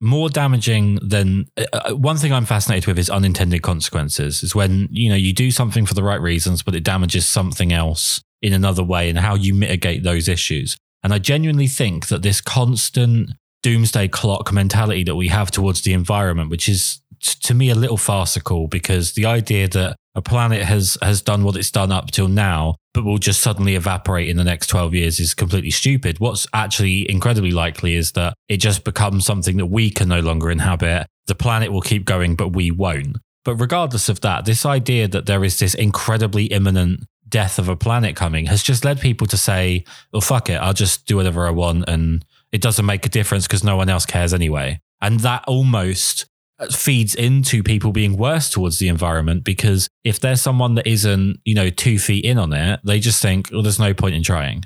[0.02, 4.44] more damaging than uh, uh, one thing I'm fascinated with is unintended consequences.
[4.44, 7.74] Is when you know you do something for the right reasons, but it damages something
[7.74, 10.78] else in another way, and how you mitigate those issues.
[11.04, 13.32] And I genuinely think that this constant
[13.64, 17.98] doomsday clock mentality that we have towards the environment, which is to me a little
[17.98, 22.28] farcical because the idea that a planet has has done what it's done up till
[22.28, 26.20] now, but will just suddenly evaporate in the next 12 years is completely stupid.
[26.20, 30.50] What's actually incredibly likely is that it just becomes something that we can no longer
[30.50, 31.08] inhabit.
[31.28, 33.18] The planet will keep going, but we won't.
[33.46, 37.76] But regardless of that, this idea that there is this incredibly imminent death of a
[37.76, 41.46] planet coming has just led people to say, well, fuck it, I'll just do whatever
[41.46, 44.80] I want and it doesn't make a difference because no one else cares anyway.
[45.02, 46.26] And that almost
[46.72, 51.56] feeds into people being worse towards the environment because if there's someone that isn't, you
[51.56, 54.66] know, two feet in on it, they just think, well, there's no point in trying.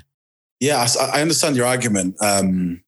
[0.60, 2.16] Yeah, I, understand your argument.
[2.22, 2.82] Um,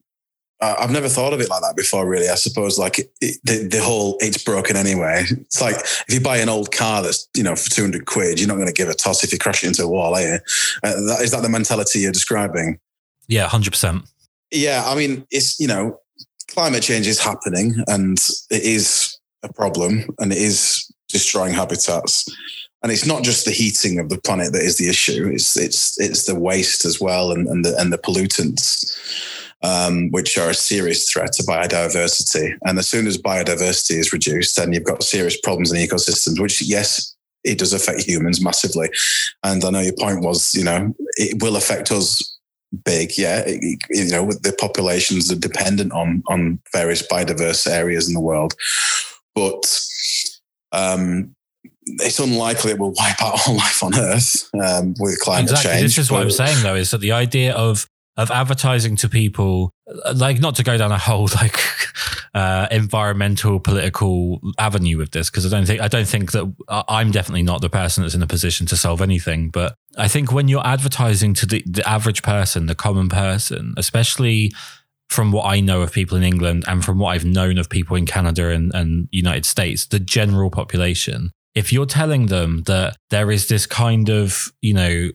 [0.60, 2.28] I've never thought of it like that before, really.
[2.28, 5.24] I suppose like it, it, the, the whole it's broken anyway.
[5.30, 8.48] It's like if you buy an old car that's, you know, for 200 quid, you're
[8.48, 10.38] not going to give a toss if you crash it into a wall, are you?
[10.82, 12.78] Uh, that, is that the mentality you're describing?
[13.28, 14.08] Yeah, 100%.
[14.50, 16.00] Yeah, I mean, it's, you know,
[16.48, 18.18] climate change is happening and
[18.50, 22.24] it is a problem and it is destroying habitats.
[22.82, 25.28] And it's not just the heating of the planet that is the issue.
[25.32, 28.96] It's it's it's the waste as well and, and the and the pollutants,
[29.62, 32.54] um, which are a serious threat to biodiversity.
[32.64, 36.62] And as soon as biodiversity is reduced, then you've got serious problems in ecosystems, which
[36.62, 38.88] yes, it does affect humans massively.
[39.42, 42.35] And I know your point was, you know, it will affect us
[42.84, 43.16] big.
[43.16, 48.20] Yeah, it, you know, the populations are dependent on on various biodiverse areas in the
[48.20, 48.54] world,
[49.34, 49.80] but
[50.72, 51.34] um,
[51.86, 55.70] it's unlikely it will wipe out all life on Earth um, with climate exactly.
[55.70, 55.82] change.
[55.82, 59.70] This is what I'm saying, though, is that the idea of of advertising to people,
[60.14, 61.58] like not to go down a whole like
[62.34, 66.52] uh, environmental political avenue with this, because I don't think I don't think that
[66.88, 69.50] I'm definitely not the person that's in a position to solve anything.
[69.50, 74.52] But I think when you're advertising to the, the average person, the common person, especially
[75.08, 77.96] from what I know of people in England and from what I've known of people
[77.96, 83.30] in Canada and, and United States, the general population, if you're telling them that there
[83.30, 85.10] is this kind of, you know,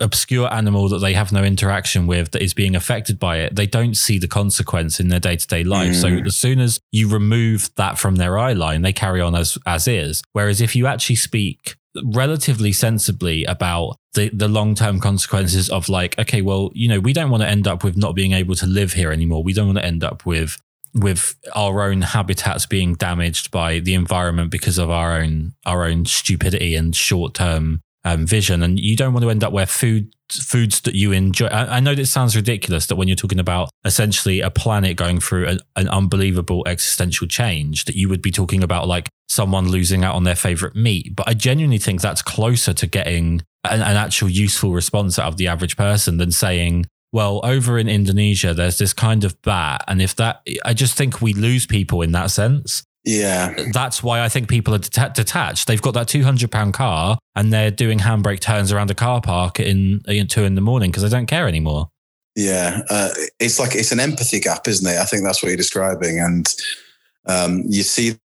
[0.00, 3.66] obscure animal that they have no interaction with that is being affected by it, they
[3.66, 5.92] don't see the consequence in their day to day life.
[5.92, 6.00] Mm.
[6.00, 9.58] So as soon as you remove that from their eye line, they carry on as
[9.66, 10.22] as is.
[10.32, 16.18] Whereas if you actually speak relatively sensibly about the, the long term consequences of like,
[16.18, 18.66] okay, well, you know, we don't want to end up with not being able to
[18.66, 19.42] live here anymore.
[19.42, 20.60] We don't want to end up with
[20.94, 26.06] with our own habitats being damaged by the environment because of our own our own
[26.06, 30.12] stupidity and short term um, vision, and you don't want to end up where food
[30.30, 31.46] foods that you enjoy.
[31.46, 35.20] I, I, know this sounds ridiculous that when you're talking about essentially a planet going
[35.20, 40.04] through an, an unbelievable existential change, that you would be talking about like someone losing
[40.04, 41.14] out on their favorite meat.
[41.14, 45.36] But I genuinely think that's closer to getting an, an actual useful response out of
[45.36, 49.84] the average person than saying, well, over in Indonesia, there's this kind of bat.
[49.88, 52.84] And if that, I just think we lose people in that sense.
[53.04, 53.54] Yeah.
[53.72, 55.68] That's why I think people are det- detached.
[55.68, 60.02] They've got that £200 car and they're doing handbrake turns around a car park in,
[60.06, 61.88] in two in the morning because they don't care anymore.
[62.34, 62.82] Yeah.
[62.90, 64.98] Uh, it's like, it's an empathy gap, isn't it?
[64.98, 66.18] I think that's what you're describing.
[66.18, 66.52] And
[67.26, 68.16] um, you see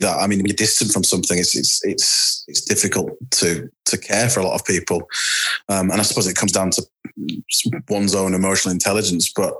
[0.00, 1.38] that I mean, you're distant from something.
[1.38, 5.08] It's it's it's it's difficult to to care for a lot of people,
[5.68, 6.82] um, and I suppose it comes down to
[7.88, 9.32] one's own emotional intelligence.
[9.34, 9.54] But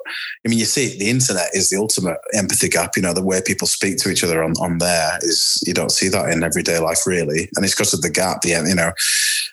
[0.44, 2.92] I mean, you see, the internet is the ultimate empathy gap.
[2.96, 5.92] You know, the way people speak to each other on on there is you don't
[5.92, 8.42] see that in everyday life really, and it's because of the gap.
[8.42, 8.92] The you know,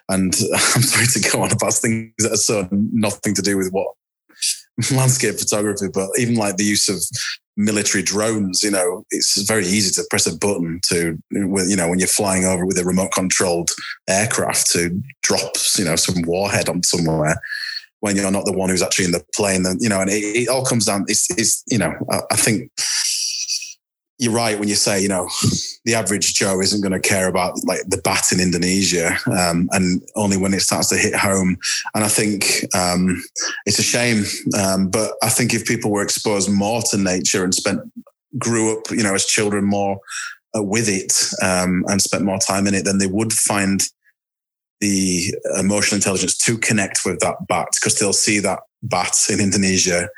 [0.10, 3.72] and I'm sorry to go on about things that are so nothing to do with
[3.72, 3.88] what
[4.92, 7.02] landscape photography, but even like the use of
[7.58, 12.00] military drones, you know, it's very easy to press a button to, you know, when
[12.00, 13.70] you're flying over with a remote controlled
[14.08, 17.42] aircraft to drop, you know, some warhead on somewhere
[18.02, 19.64] when you're not the one who's actually in the plane.
[19.64, 22.36] Then, you know, and it, it all comes down, it's, it's you know, I, I
[22.36, 22.72] think
[24.18, 25.30] you're right when you say, you know,
[25.86, 30.02] the average Joe isn't going to care about like the bat in Indonesia, um, and
[30.16, 31.58] only when it starts to hit home.
[31.94, 33.22] And I think um,
[33.66, 34.24] it's a shame,
[34.58, 37.82] um, but I think if people were exposed more to nature and spent
[38.38, 40.00] grew up, you know, as children more
[40.56, 43.84] uh, with it um, and spent more time in it, then they would find
[44.82, 50.10] the emotional intelligence to connect with that bat because they'll see that bat in Indonesia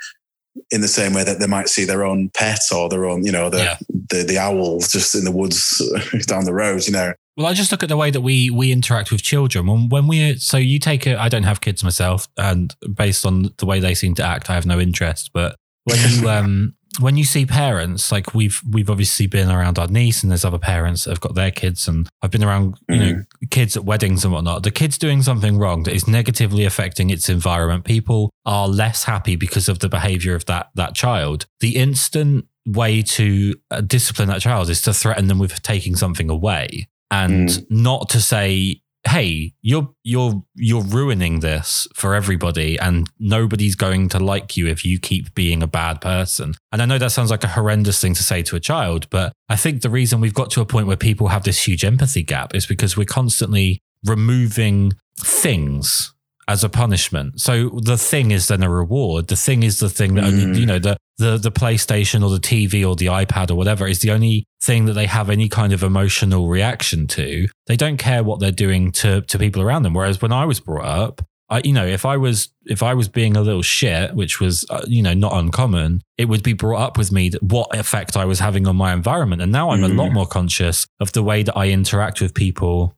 [0.72, 3.32] in the same way that they might see their own pet or their own, you
[3.32, 3.78] know, the yeah.
[4.10, 5.82] the, the owl just in the woods
[6.28, 7.14] down the road, you know.
[7.36, 9.68] Well, I just look at the way that we we interact with children.
[9.68, 13.54] When when we so you take it, I don't have kids myself, and based on
[13.58, 15.32] the way they seem to act, I have no interest.
[15.34, 19.88] But when you um when you see parents, like we've we've obviously been around our
[19.88, 22.96] niece, and there's other parents that have got their kids, and I've been around you
[22.96, 23.16] mm.
[23.18, 24.64] know kids at weddings and whatnot.
[24.64, 27.86] The kid's doing something wrong that is negatively affecting its environment.
[27.86, 31.46] People are less happy because of the behavior of that that child.
[31.60, 36.30] The instant way to uh, discipline that child is to threaten them with taking something
[36.30, 37.66] away, and mm.
[37.70, 44.20] not to say hey, you're you're you're ruining this for everybody, and nobody's going to
[44.20, 46.54] like you if you keep being a bad person.
[46.72, 49.34] And I know that sounds like a horrendous thing to say to a child, but
[49.50, 52.24] I think the reason we've got to a point where people have this huge empathy
[52.24, 56.14] gap is because we're constantly removing things
[56.48, 57.42] as a punishment.
[57.42, 59.28] So the thing is then a reward.
[59.28, 60.58] The thing is the thing that only, Mm.
[60.60, 64.00] you know, the, the, the PlayStation or the TV or the iPad or whatever is
[64.00, 67.48] the only thing that they have any kind of emotional reaction to.
[67.66, 69.94] They don't care what they're doing to, to people around them.
[69.94, 73.08] Whereas when I was brought up, I, you know, if I was, if I was
[73.10, 76.82] being a little shit, which was, uh, you know, not uncommon, it would be brought
[76.82, 79.42] up with me that what effect I was having on my environment.
[79.42, 79.98] And now I'm a Mm.
[79.98, 82.94] lot more conscious of the way that I interact with people.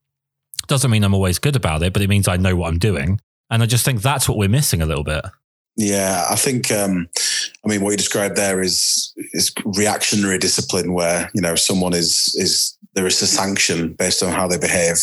[0.67, 3.19] Doesn't mean I'm always good about it, but it means I know what I'm doing.
[3.49, 5.25] And I just think that's what we're missing a little bit.
[5.75, 6.71] Yeah, I think.
[6.71, 7.07] Um,
[7.65, 12.35] I mean, what you described there is is reactionary discipline, where you know someone is
[12.37, 14.97] is there is a sanction based on how they behave.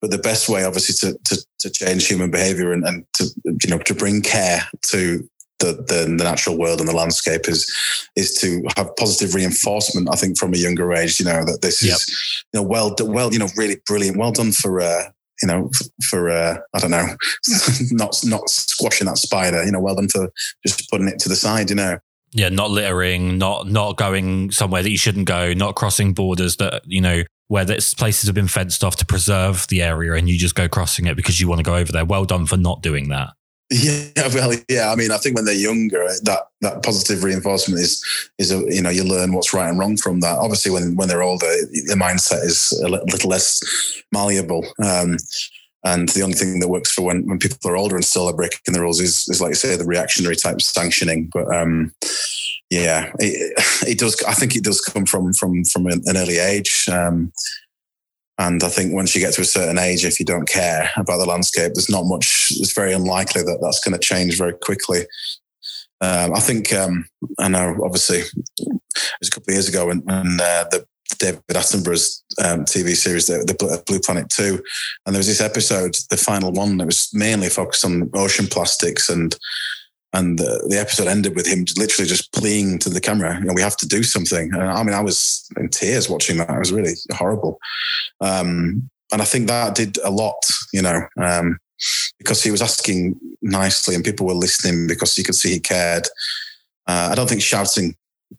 [0.00, 3.70] But the best way, obviously, to to, to change human behavior and, and to you
[3.70, 5.28] know to bring care to
[5.60, 7.72] the, the the natural world and the landscape is
[8.16, 10.08] is to have positive reinforcement.
[10.10, 11.94] I think from a younger age, you know that this Yep.
[11.94, 14.16] is you know well well you know really brilliant.
[14.16, 14.80] Well done for.
[14.80, 15.04] Uh,
[15.42, 15.70] you know,
[16.08, 17.06] for uh, I don't know,
[17.90, 19.64] not not squashing that spider.
[19.64, 20.30] You know, well done for
[20.66, 21.70] just putting it to the side.
[21.70, 21.98] You know,
[22.32, 26.82] Yeah, not littering, not not going somewhere that you shouldn't go, not crossing borders that,
[26.86, 30.38] you know, where this places have been fenced off to preserve the area and you
[30.38, 32.04] just go crossing it because you want to go over there.
[32.04, 33.30] Well done for not doing that.
[33.70, 34.90] Yeah, well, yeah.
[34.90, 38.04] I mean, I think when they're younger, that that positive reinforcement is
[38.38, 40.38] is a, you know you learn what's right and wrong from that.
[40.38, 43.60] Obviously, when when they're older, the mindset is a little less
[44.12, 44.66] malleable.
[44.84, 45.18] Um,
[45.84, 48.34] and the only thing that works for when, when people are older and still are
[48.34, 51.30] breaking the rules is, is like you say, the reactionary type sanctioning.
[51.32, 51.94] But um,
[52.68, 53.54] yeah, it,
[53.88, 54.22] it does.
[54.28, 56.86] I think it does come from from from an early age.
[56.90, 57.32] Um,
[58.40, 61.18] and I think once you get to a certain age, if you don't care about
[61.18, 62.48] the landscape, there's not much.
[62.52, 65.00] It's very unlikely that that's going to change very quickly.
[66.00, 67.04] Um, I think um,
[67.38, 67.76] I know.
[67.84, 68.30] Obviously, it
[69.20, 70.86] was a couple of years ago when, when uh, the
[71.18, 74.62] David Attenborough's um, TV series, the, the Blue Planet Two,
[75.04, 79.10] and there was this episode, the final one, that was mainly focused on ocean plastics
[79.10, 79.36] and
[80.12, 83.52] and the, the episode ended with him literally just pleading to the camera, you know,
[83.54, 84.52] we have to do something.
[84.52, 86.50] And I mean, I was in tears watching that.
[86.50, 87.58] It was really horrible.
[88.20, 90.42] Um, and I think that did a lot,
[90.72, 91.58] you know, um,
[92.18, 96.06] because he was asking nicely and people were listening because you could see he cared.
[96.86, 97.94] Uh, I don't think shouting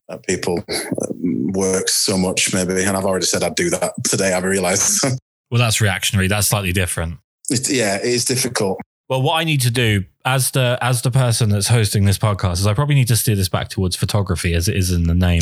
[0.10, 2.84] at people um, works so much, maybe.
[2.84, 4.34] And I've already said I'd do that today.
[4.34, 5.06] I've realized.
[5.50, 6.30] Well, that's reactionary.
[6.30, 7.18] That's slightly different.
[7.50, 8.80] It's, yeah, it is difficult.
[9.12, 12.54] Well, what I need to do as the as the person that's hosting this podcast
[12.54, 15.14] is I probably need to steer this back towards photography as it is in the
[15.14, 15.42] name.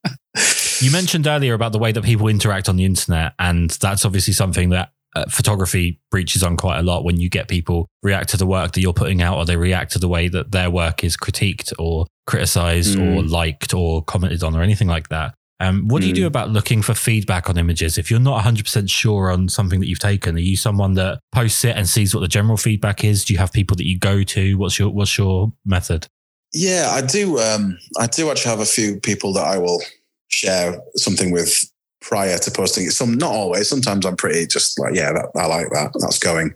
[0.80, 4.32] you mentioned earlier about the way that people interact on the internet, and that's obviously
[4.32, 8.38] something that uh, photography breaches on quite a lot when you get people react to
[8.38, 11.04] the work that you're putting out, or they react to the way that their work
[11.04, 13.30] is critiqued or criticized or Mm.
[13.30, 15.34] liked or commented on or anything like that.
[15.58, 16.26] Um, what do you do Mm.
[16.26, 17.96] about looking for feedback on images?
[17.96, 21.64] If you're not 100% sure on something that you've taken, are you someone that posts
[21.64, 23.24] it and sees what the general feedback is?
[23.24, 24.58] Do you have people that you go to?
[24.58, 26.08] What's your what's your method?
[26.52, 27.38] Yeah, I do.
[27.38, 29.82] Um, I do actually have a few people that I will
[30.28, 31.70] share something with
[32.02, 32.92] prior to posting it.
[32.92, 33.68] Some, not always.
[33.68, 35.90] Sometimes I'm pretty just like, yeah, that, I like that.
[36.00, 36.54] That's going.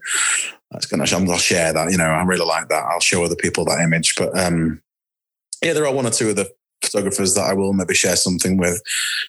[0.71, 1.17] That's going to.
[1.17, 1.91] I'll share that.
[1.91, 2.85] You know, I really like that.
[2.85, 4.15] I'll show other people that image.
[4.17, 4.81] But um,
[5.63, 6.51] yeah, there are one or two of the
[6.83, 8.81] photographers that I will maybe share something with.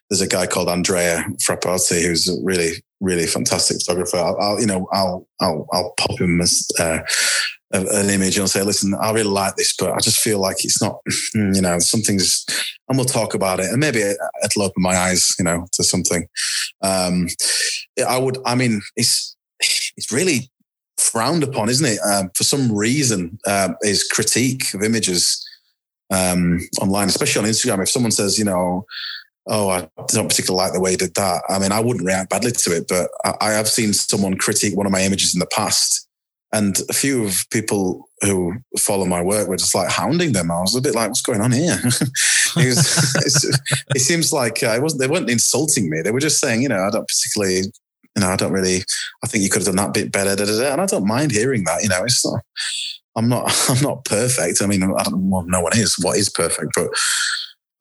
[0.10, 4.18] There's a guy called Andrea Frappati who's a really, really fantastic photographer.
[4.18, 7.00] I'll, I'll you know, I'll, I'll, I'll pop him as uh,
[7.72, 10.82] an image and say, listen, I really like this, but I just feel like it's
[10.82, 11.00] not,
[11.34, 12.46] you know, something's,
[12.90, 13.68] and we'll talk about it.
[13.68, 16.28] And maybe it, it'll open my eyes, you know, to something.
[16.82, 17.28] Um,
[18.06, 19.36] I would, I mean, it's,
[19.96, 20.50] it's really
[20.98, 22.00] frowned upon, isn't it?
[22.00, 25.46] Um, for some reason, um, is critique of images
[26.12, 27.82] um, online, especially on Instagram.
[27.82, 28.86] If someone says, you know,
[29.48, 31.44] oh, I don't particularly like the way you did that.
[31.50, 34.76] I mean, I wouldn't react badly to it, but I, I have seen someone critique
[34.76, 36.08] one of my images in the past.
[36.54, 40.52] And a few of people who follow my work were just like hounding them.
[40.52, 43.62] I was a bit like, "What's going on here?" it, was,
[43.96, 45.00] it seems like uh, it wasn't.
[45.00, 46.02] They weren't insulting me.
[46.02, 47.72] They were just saying, you know, I don't particularly,
[48.16, 48.84] you know, I don't really.
[49.24, 50.36] I think you could have done that bit better.
[50.36, 50.74] Da, da, da.
[50.74, 51.84] And I don't mind hearing that.
[51.84, 52.42] You know, it's not.
[53.16, 53.52] I'm not.
[53.70, 54.62] I'm not perfect.
[54.62, 55.96] I mean, I don't, well, no one is.
[56.02, 56.72] What is perfect?
[56.76, 56.88] But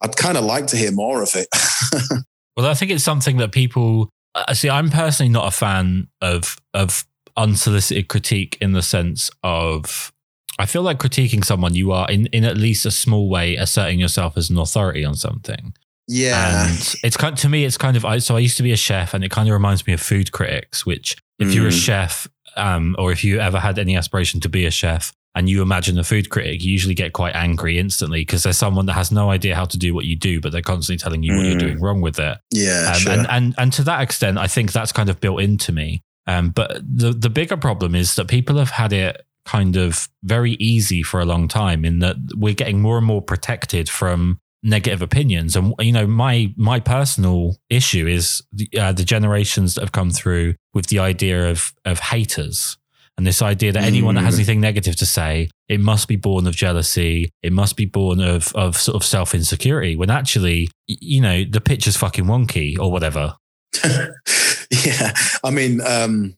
[0.02, 1.48] I'd kind of like to hear more of it.
[2.56, 4.68] Well, I think it's something that people uh, see.
[4.68, 7.06] I'm personally not a fan of of
[7.36, 10.12] unsolicited critique in the sense of
[10.58, 13.98] I feel like critiquing someone you are in in at least a small way asserting
[14.00, 15.72] yourself as an authority on something.
[16.08, 16.66] yeah.
[16.68, 18.76] And it's kind to me, it's kind of I so I used to be a
[18.76, 21.80] chef, and it kind of reminds me of food critics, which if you're a Mm.
[21.86, 25.62] chef, um, or if you ever had any aspiration to be a chef, and you
[25.62, 29.12] imagine a food critic, you usually get quite angry instantly because there's someone that has
[29.12, 31.54] no idea how to do what you do, but they're constantly telling you what you're
[31.56, 31.60] Mm.
[31.60, 32.38] doing wrong with it.
[32.52, 33.12] Yeah, Um, sure.
[33.12, 36.02] and, and and to that extent, I think that's kind of built into me.
[36.26, 40.52] Um, but the the bigger problem is that people have had it kind of very
[40.52, 41.84] easy for a long time.
[41.84, 46.52] In that we're getting more and more protected from negative opinions, and you know, my
[46.56, 51.48] my personal issue is the, uh, the generations that have come through with the idea
[51.50, 52.76] of of haters.
[53.16, 54.38] And this idea that anyone that has Mm.
[54.38, 57.30] anything negative to say, it must be born of jealousy.
[57.42, 59.94] It must be born of of sort of self insecurity.
[59.96, 63.36] When actually, you know, the picture's fucking wonky or whatever.
[63.84, 65.12] yeah,
[65.44, 66.34] I mean, um,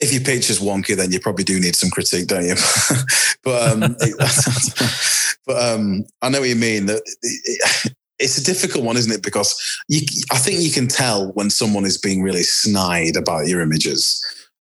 [0.00, 2.54] if your picture's wonky, then you probably do need some critique, don't you?
[3.44, 3.80] but um,
[5.46, 6.86] but um, I know what you mean.
[6.86, 9.22] That it- it's a difficult one, isn't it?
[9.22, 9.52] Because
[9.88, 10.00] you,
[10.30, 14.22] I think you can tell when someone is being really snide about your images,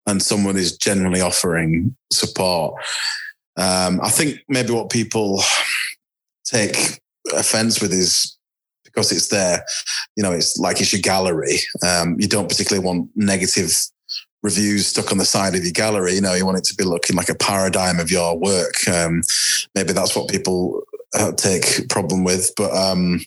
[0.09, 2.75] and someone is generally offering support.
[3.57, 5.41] Um, I think maybe what people
[6.45, 6.99] take
[7.33, 8.37] offense with is
[8.83, 9.63] because it's there
[10.19, 11.59] you know, it's like it's your gallery.
[11.81, 13.71] Um, you don't particularly want negative
[14.43, 16.13] reviews stuck on the side of your gallery.
[16.13, 18.85] You know, you want it to be looking like a paradigm of your work.
[18.89, 19.21] Um,
[19.75, 20.81] maybe that's what people
[21.13, 23.21] uh, take problem with, but um,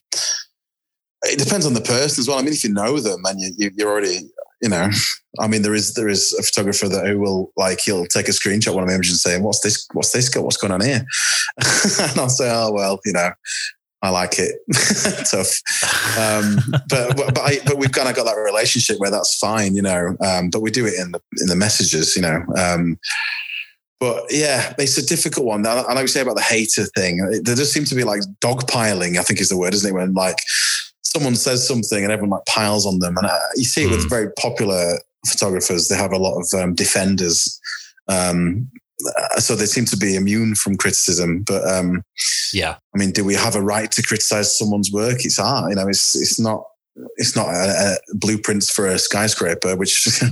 [1.23, 2.39] it depends on the person as well.
[2.39, 4.19] I mean, if you know them and you, you, you're already,
[4.63, 4.89] you know,
[5.41, 8.33] I mean, there is there is a photographer that who will like he'll take a
[8.33, 9.87] screenshot of one of my images and say, "What's this?
[9.93, 10.35] What's this?
[10.35, 11.05] What's going on here?"
[12.01, 13.31] and I'll say, "Oh well, you know."
[14.05, 14.57] I like it.
[15.31, 15.63] Tough.
[16.19, 16.59] Um,
[16.89, 20.17] but but I, but we've kind of got that relationship where that's fine, you know.
[20.21, 22.45] Um, but we do it in the in the messages, you know.
[22.59, 22.99] Um,
[24.01, 25.65] but yeah, it's a difficult one.
[25.65, 27.19] I, I know you say about the hater thing.
[27.45, 29.17] There does seem to be like dogpiling.
[29.17, 29.95] I think is the word, isn't it?
[29.95, 30.39] When like
[31.15, 34.07] someone says something and everyone like piles on them, and uh, you see it with
[34.07, 34.11] Mm.
[34.11, 35.89] very popular photographers.
[35.89, 37.61] They have a lot of um, defenders.
[38.09, 38.71] Um,
[39.07, 42.03] uh, so they seem to be immune from criticism, but um,
[42.53, 42.77] Yeah.
[42.95, 45.25] I mean, do we have a right to criticize someone's work?
[45.25, 45.89] It's art, you know.
[45.89, 46.65] It's it's not
[47.17, 50.07] it's not a, a blueprints for a skyscraper, which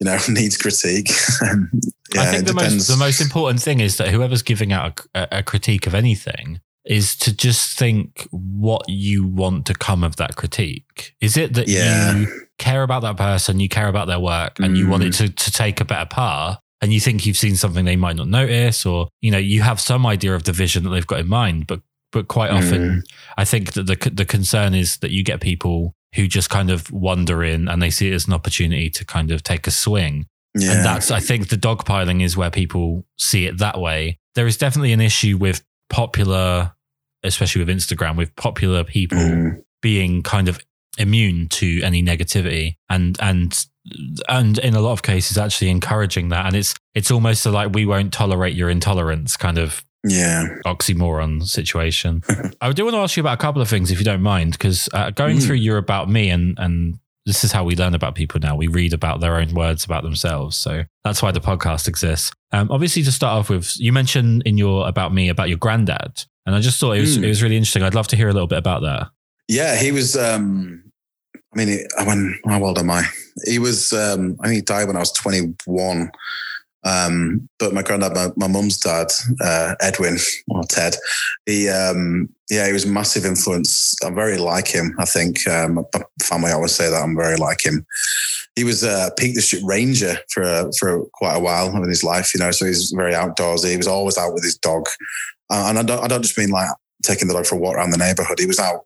[0.00, 1.08] you know needs critique.
[1.42, 5.28] yeah, I think the most, the most important thing is that whoever's giving out a,
[5.38, 10.36] a critique of anything is to just think what you want to come of that
[10.36, 11.14] critique.
[11.20, 12.16] Is it that Yeah.
[12.18, 12.26] you
[12.58, 15.06] care about that person, you care about their work, and you want Mm.
[15.08, 16.58] it to, to take a better path?
[16.82, 19.80] And you think you've seen something they might not notice, or you know, you have
[19.80, 21.80] some idea of the vision that they've got in mind, but
[22.12, 22.56] but quite Mm.
[22.58, 23.02] often,
[23.38, 26.92] I think that the the concern is that you get people who just kind of
[26.92, 30.26] wander in and they see it as an opportunity to kind of take a swing.
[30.56, 34.18] yeah, And that's, I think, the dogpiling is where people see it that way.
[34.36, 36.73] There is definitely an issue with popular,
[37.24, 39.62] especially with Instagram, with popular people Mm.
[39.82, 40.58] being kind of
[40.98, 43.66] immune to any negativity and and
[44.28, 47.84] and in a lot of cases actually encouraging that and it's it's almost like we
[47.84, 52.22] won't tolerate your intolerance kind of yeah, oxymoron situation.
[52.60, 54.52] I do want to ask you about a couple of things, if you don't mind,
[54.52, 55.46] because uh, going Mm.
[55.46, 58.54] through your about me and and this is how we learn about people now.
[58.54, 62.32] We read about their own words about themselves, so that's why the podcast exists.
[62.52, 66.24] Um, obviously, to start off with, you mentioned in your about me about your granddad,
[66.46, 67.24] and I just thought it was Mm.
[67.24, 67.82] it was really interesting.
[67.82, 69.08] I'd love to hear a little bit about that.
[69.48, 69.76] yeah.
[69.76, 70.16] He was.
[70.16, 70.82] Um,
[71.54, 73.04] I mean, he- when how old am I?
[73.44, 73.92] He was.
[73.92, 76.10] Um, I think he died when I was twenty one.
[76.86, 79.06] Um, but my granddad, my, my mum's dad,
[79.40, 80.18] uh, Edwin
[80.48, 80.94] or Ted,
[81.46, 83.94] he, um, yeah, he was a massive influence.
[84.04, 84.94] I'm very like him.
[84.98, 85.82] I think um, my
[86.22, 87.86] family always say that I'm very like him.
[88.54, 92.40] He was a Peak District Ranger for for quite a while in his life, you
[92.40, 92.50] know.
[92.50, 93.70] So he's very outdoorsy.
[93.70, 94.84] He was always out with his dog,
[95.50, 96.68] uh, and I don't, I don't just mean like
[97.02, 98.38] taking the dog for a walk around the neighborhood.
[98.38, 98.84] He was out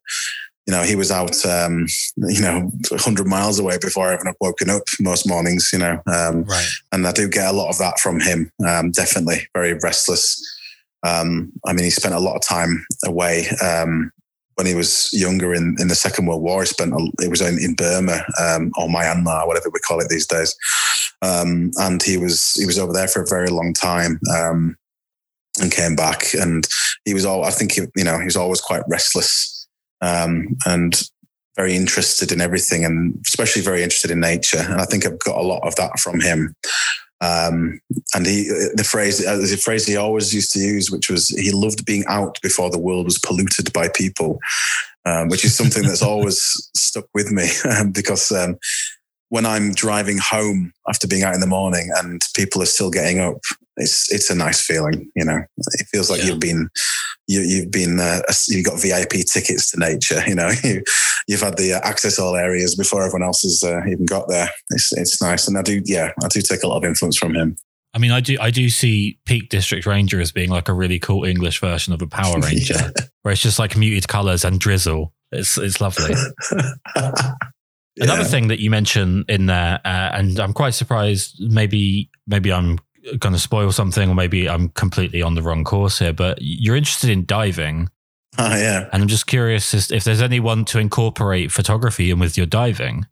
[0.68, 1.86] you know, he was out, um,
[2.18, 6.02] you know, 100 miles away before I even had woken up most mornings, you know.
[6.06, 6.68] Um, Right.
[6.92, 8.52] and I do get a lot of that from him.
[8.68, 10.38] Um, definitely very restless.
[11.02, 14.12] Um, I mean, he spent a lot of time away um,
[14.56, 16.61] when he was younger in, in the Second World War.
[16.61, 20.11] He spent a, he was in, in Burma um, or Myanmar, whatever we call it
[20.11, 20.54] these days.
[21.22, 24.76] Um, and he was he was over there for a very long time um,
[25.61, 26.34] and came back.
[26.34, 26.66] And
[27.04, 29.66] he was all I think he, you know he was always quite restless
[30.00, 31.00] um, and
[31.56, 34.59] very interested in everything, and especially very interested in nature.
[34.61, 36.54] And I think I've got a lot of that from him.
[37.20, 37.80] Um,
[38.14, 38.44] and he,
[38.74, 41.84] the phrase, uh, there's a phrase he always used to use, which was he loved
[41.84, 44.38] being out before the world was polluted by people,
[45.04, 46.40] um, which is something that's always
[46.76, 47.48] stuck with me
[47.92, 48.56] because um,
[49.30, 53.18] when I'm driving home after being out in the morning and people are still getting
[53.18, 53.38] up,
[53.79, 55.11] it's it's a nice feeling.
[55.16, 56.26] You know, it feels like Yeah.
[56.31, 56.68] you've been
[57.26, 60.22] you, have been uh, you've got VIP tickets to nature.
[60.26, 60.83] You know, you,
[61.31, 64.49] have had the uh, access all areas before everyone else has uh, even got there.
[64.70, 67.35] It's it's nice, and I do yeah, I do take a lot of influence from
[67.35, 67.57] him.
[67.95, 70.99] I mean, I do I do see Peak District Ranger as being like a really
[70.99, 72.91] cool English version of a Power Ranger, yeah.
[73.22, 75.12] where it's just like muted colors and drizzle.
[75.33, 76.14] It's it's lovely.
[78.01, 81.37] Another thing that you mentioned in there, uh, and I'm quite surprised.
[81.41, 82.79] Maybe maybe I'm
[83.18, 86.12] going to spoil something, or maybe I'm completely on the wrong course here.
[86.12, 87.88] But you're interested in diving.
[88.38, 92.46] Oh yeah, and I'm just curious if there's anyone to incorporate photography in with your
[92.46, 93.06] diving.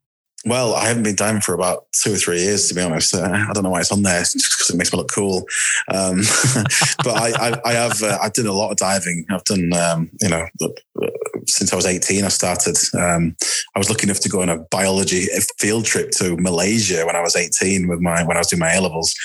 [0.47, 3.12] Well, I haven't been diving for about two or three years, to be honest.
[3.12, 5.44] Uh, I don't know why it's on there, just because it makes me look cool.
[5.92, 6.18] Um,
[7.05, 9.26] but I, I, I have, uh, I've done a lot of diving.
[9.28, 10.47] I've done, um, you know,
[11.47, 12.76] since I was 18, I started.
[12.94, 13.36] Um,
[13.74, 15.26] I was lucky enough to go on a biology
[15.59, 18.72] field trip to Malaysia when I was 18 with my, when I was doing my
[18.72, 19.16] A levels.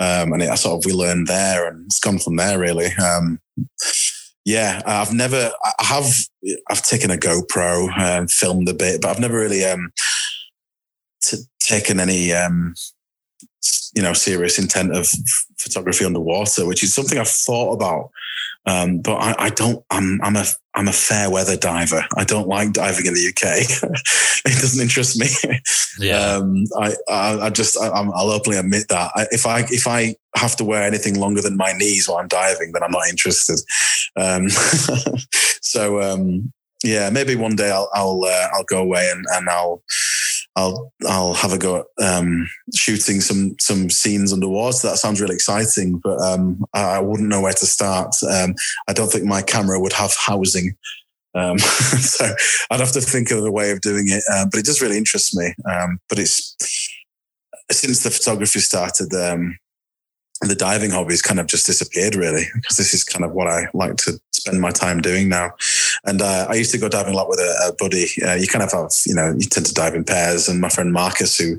[0.00, 2.88] Um, and it, I sort of, we learned there and it's gone from there really.
[2.96, 3.38] Um,
[4.44, 6.12] yeah, I've never, I have,
[6.70, 9.92] I've taken a GoPro and filmed a bit, but I've never really, um,
[11.22, 12.74] t- taken any um,
[13.94, 15.08] you know serious intent of
[15.58, 18.10] photography underwater, which is something I've thought about.
[18.66, 19.84] Um, but I, I, don't.
[19.90, 20.44] I'm I'm a
[20.80, 22.02] I'm a fair weather diver.
[22.16, 23.92] I don't like diving in the UK.
[24.46, 25.58] it doesn't interest me.
[25.98, 26.36] Yeah.
[26.36, 30.14] Um, I, I, I just I, will openly admit that I, if I if I
[30.34, 33.58] have to wear anything longer than my knees while I'm diving, then I'm not interested.
[34.16, 34.48] Um,
[35.60, 36.52] so um,
[36.82, 39.82] yeah, maybe one day I'll I'll uh, I'll go away and and I'll
[40.60, 44.88] I'll I'll have a go at um, shooting some some scenes underwater.
[44.88, 48.14] That sounds really exciting, but um, I, wouldn't know where to start.
[48.28, 48.54] Um,
[48.88, 50.76] I don't think my camera would have housing,
[51.34, 52.34] um, so
[52.70, 54.22] I'd have to think of a way of doing it.
[54.30, 55.54] Uh, but it does really interest me.
[55.70, 56.56] Um, but it's
[57.70, 59.56] since the photography started, um,
[60.42, 63.46] the diving hobby has kind of just disappeared really because this is kind of what
[63.46, 65.52] I like to spend my time doing now.
[66.04, 68.06] And uh, I used to go diving a lot with a, a buddy.
[68.24, 70.48] Uh, you kind of have, you know, you tend to dive in pairs.
[70.48, 71.56] And my friend Marcus, who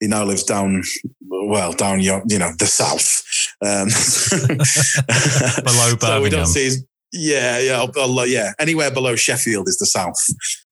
[0.00, 0.82] he now lives down,
[1.28, 3.22] well, down your, you know, the south,
[3.62, 3.88] um,
[5.64, 5.98] below Birmingham.
[6.00, 6.64] so we don't see.
[6.64, 8.52] His, yeah, yeah, below, yeah.
[8.58, 10.18] Anywhere below Sheffield is the south.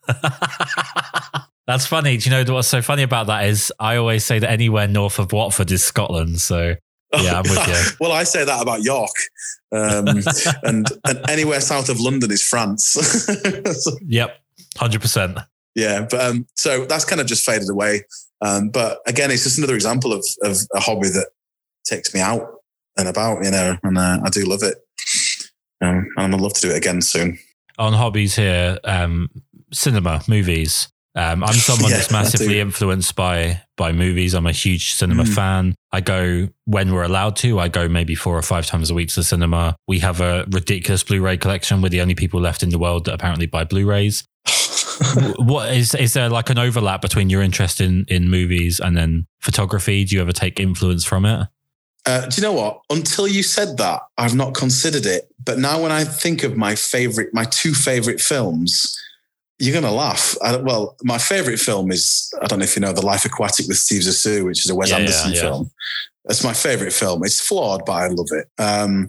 [1.67, 2.17] That's funny.
[2.17, 5.21] Do you know what's so funny about that is I always say that anywhere north
[5.21, 6.41] of Watford is Scotland.
[6.41, 6.75] So
[7.21, 7.97] yeah, I'm with you.
[8.01, 9.15] well, I say that about York.
[9.73, 10.07] Um,
[10.63, 12.85] and, and, anywhere south of London is France.
[12.87, 14.41] so, yep,
[14.77, 15.47] 100%.
[15.75, 18.05] Yeah, but um, so that's kind of just faded away.
[18.43, 21.29] Um, but again, it's just another example of, of a hobby that
[21.85, 22.43] takes me out
[22.97, 24.77] and about, you know, and uh, I do love it.
[25.81, 27.39] Um, and I'd love to do it again soon.
[27.79, 29.31] On hobbies here, um,
[29.73, 30.92] cinema, movies.
[31.15, 34.33] Um, I'm someone yeah, that's massively influenced by by movies.
[34.33, 35.35] I'm a huge cinema mm.
[35.35, 35.75] fan.
[35.93, 37.59] I go when we're allowed to.
[37.59, 39.77] I go maybe four or five times a week to the cinema.
[39.87, 41.83] We have a ridiculous Blu-ray collection.
[41.83, 44.25] We're the only people left in the world that apparently buy Blu-rays.
[45.39, 49.27] what is is there like an overlap between your interest in in movies and then
[49.41, 50.05] photography?
[50.05, 51.49] Do you ever take influence from it?
[52.05, 52.81] Uh, do you know what?
[52.91, 55.29] Until you said that, I've not considered it.
[55.45, 58.97] But now, when I think of my favorite, my two favorite films,
[59.59, 60.37] you're going to laugh.
[60.43, 63.67] I, well, my favorite film is I don't know if you know The Life Aquatic
[63.69, 65.43] with Steve Zissou, which is a Wes yeah, Anderson yeah, yeah.
[65.43, 65.71] film.
[66.25, 67.25] That's my favorite film.
[67.25, 68.49] It's flawed, but I love it.
[68.59, 69.09] Um,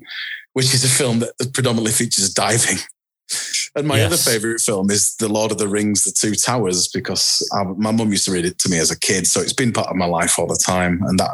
[0.54, 2.78] which is a film that predominantly features diving.
[3.76, 4.06] And my yes.
[4.06, 7.90] other favorite film is The Lord of the Rings, The Two Towers, because I, my
[7.90, 9.26] mum used to read it to me as a kid.
[9.26, 11.02] So it's been part of my life all the time.
[11.08, 11.32] And that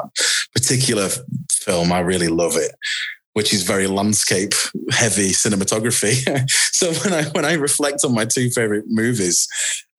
[0.54, 1.10] particular
[1.52, 2.72] film, I really love it
[3.34, 4.54] which is very landscape
[4.92, 6.50] heavy cinematography.
[6.74, 9.48] so when I when I reflect on my two favorite movies,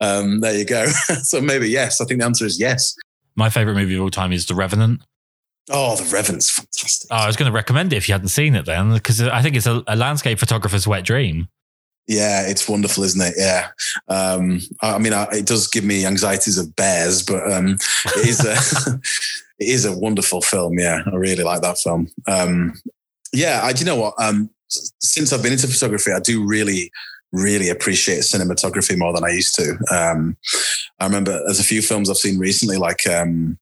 [0.00, 0.86] um, there you go.
[1.22, 2.94] so maybe yes, I think the answer is yes.
[3.36, 5.02] My favorite movie of all time is The Revenant.
[5.70, 7.08] Oh, The Revenant's fantastic.
[7.12, 9.40] Oh, I was going to recommend it if you hadn't seen it then, because I
[9.40, 11.48] think it's a, a landscape photographer's wet dream.
[12.10, 13.34] Yeah, it's wonderful, isn't it?
[13.36, 13.68] Yeah.
[14.08, 17.76] Um, I mean, I, it does give me anxieties of bears, but um,
[18.16, 18.98] it is a
[19.60, 20.78] it is a wonderful film.
[20.78, 22.08] Yeah, I really like that film.
[22.26, 22.74] Um,
[23.32, 24.14] yeah, I do you know what?
[24.18, 26.90] Um, since I've been into photography, I do really,
[27.32, 29.76] really appreciate cinematography more than I used to.
[29.92, 30.36] Um,
[30.98, 33.58] I remember there's a few films I've seen recently, like um,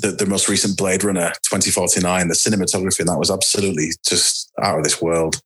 [0.00, 2.28] the, the most recent Blade Runner 2049.
[2.28, 5.40] The cinematography and that was absolutely just out of this world.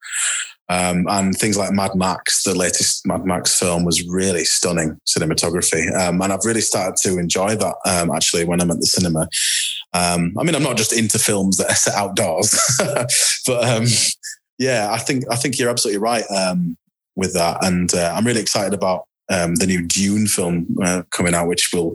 [0.68, 5.94] Um, and things like Mad Max, the latest Mad Max film, was really stunning cinematography.
[5.94, 9.28] Um, and I've really started to enjoy that um, actually when I'm at the cinema.
[9.94, 12.58] Um, I mean, I'm not just into films that are set outdoors,
[13.46, 13.84] but um,
[14.58, 16.76] yeah, I think I think you're absolutely right um,
[17.16, 21.34] with that, and uh, I'm really excited about um, the new Dune film uh, coming
[21.34, 21.94] out, which will,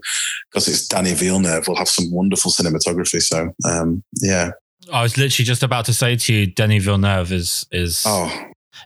[0.52, 3.22] because it's Danny Villeneuve, will have some wonderful cinematography.
[3.22, 4.52] So um, yeah,
[4.94, 8.32] I was literally just about to say to you, Danny Villeneuve is is oh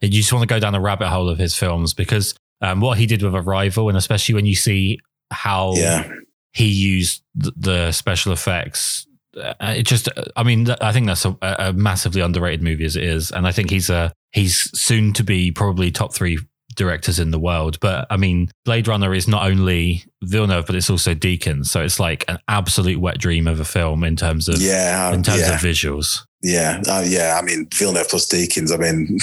[0.01, 2.97] you just want to go down the rabbit hole of his films because um, what
[2.97, 4.99] he did with Arrival, and especially when you see
[5.31, 6.09] how Yeah.
[6.53, 9.07] He used th- the special effects.
[9.35, 12.95] Uh, it just, I mean, th- I think that's a, a massively underrated movie as
[12.95, 16.37] it is, and I think he's a he's soon to be probably top three
[16.75, 17.79] directors in the world.
[17.79, 21.99] But I mean, Blade Runner is not only Villeneuve, but it's also Deakins, so it's
[21.99, 25.13] like an absolute wet dream of a film in terms of Yeah.
[25.13, 25.55] in terms yeah.
[25.55, 26.25] of visuals.
[26.43, 27.37] Yeah, uh, yeah.
[27.39, 28.73] I mean, Villeneuve plus Deakins.
[28.73, 29.17] I mean,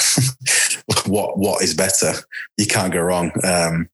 [1.12, 2.12] what what is better?
[2.56, 3.32] You can't go wrong.
[3.44, 3.88] Um,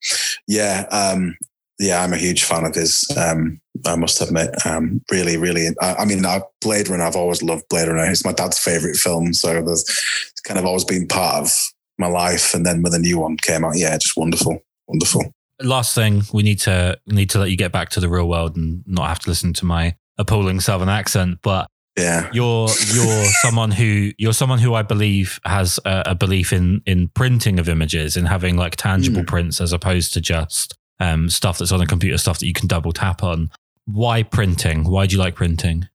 [0.47, 1.37] yeah, um,
[1.79, 2.03] yeah.
[2.03, 3.05] I'm a huge fan of his.
[3.17, 5.69] Um, I must admit, um, really, really.
[5.81, 7.05] I, I mean, I, Blade Runner.
[7.05, 8.11] I've always loved Blade Runner.
[8.11, 11.51] It's my dad's favorite film, so there's it's kind of always been part of
[11.99, 12.55] my life.
[12.55, 15.31] And then when the new one came out, yeah, just wonderful, wonderful.
[15.61, 18.57] Last thing, we need to need to let you get back to the real world
[18.57, 23.71] and not have to listen to my appalling southern accent, but Yeah, you're you're someone
[23.71, 28.17] who you're someone who I believe has a, a belief in in printing of images
[28.17, 29.27] and having like tangible Mm.
[29.29, 32.69] prints as opposed to just um, stuff that's on a computer, stuff that you can
[32.69, 33.51] double tap on.
[33.87, 34.85] Why printing?
[34.85, 35.89] Why do you like printing?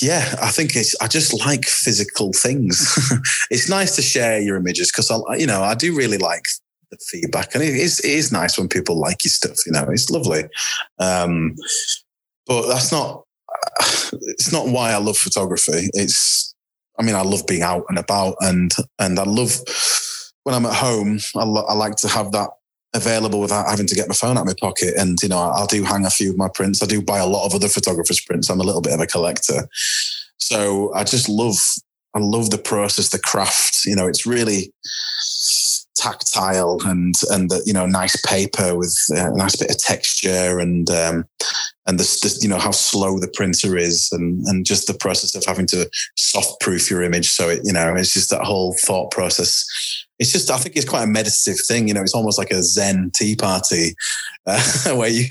[0.00, 0.94] Yeah, I think it's.
[1.00, 2.98] I just like physical things.
[3.50, 6.44] it's nice to share your images because I, you know, I do really like
[6.90, 9.56] the feedback, and it is it is nice when people like your stuff.
[9.64, 10.44] You know, it's lovely.
[10.98, 11.54] Um,
[12.46, 13.24] but that's not.
[14.12, 15.88] It's not why I love photography.
[15.94, 16.54] It's.
[16.98, 19.52] I mean, I love being out and about, and and I love
[20.42, 21.20] when I'm at home.
[21.36, 22.50] I, lo- I like to have that
[22.94, 24.94] available without having to get my phone out of my pocket.
[24.96, 26.82] And, you know, I, I do hang a few of my prints.
[26.82, 28.50] I do buy a lot of other photographers' prints.
[28.50, 29.68] I'm a little bit of a collector.
[30.38, 31.56] So I just love,
[32.14, 33.84] I love the process, the craft.
[33.84, 34.72] You know, it's really
[35.96, 40.58] tactile and, and the, you know, nice paper with uh, a nice bit of texture
[40.58, 41.26] and, um,
[41.86, 45.34] and the, the, you know, how slow the printer is and, and just the process
[45.34, 47.28] of having to soft proof your image.
[47.28, 49.64] So it, you know, it's just that whole thought process
[50.20, 51.88] it's just I think it's quite a meditative thing.
[51.88, 53.94] You know, it's almost like a Zen tea party
[54.46, 54.62] uh,
[54.94, 55.24] where you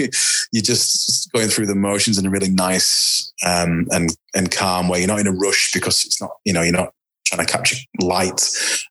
[0.52, 5.00] you're just going through the motions in a really nice um, and and calm way.
[5.00, 6.94] You're not in a rush because it's not you know you're not
[7.28, 8.42] trying to capture light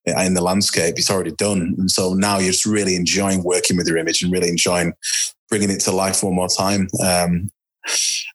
[0.07, 0.95] in the landscape.
[0.97, 4.33] It's already done, and so now you're just really enjoying working with your image and
[4.33, 4.93] really enjoying
[5.49, 6.87] bringing it to life one more time.
[7.05, 7.51] Um,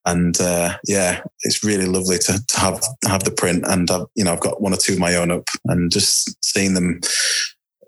[0.06, 4.26] and uh, yeah, it's really lovely to, to have have the print, and I've, you
[4.26, 7.00] know I've got one or two of my own up, and just seeing them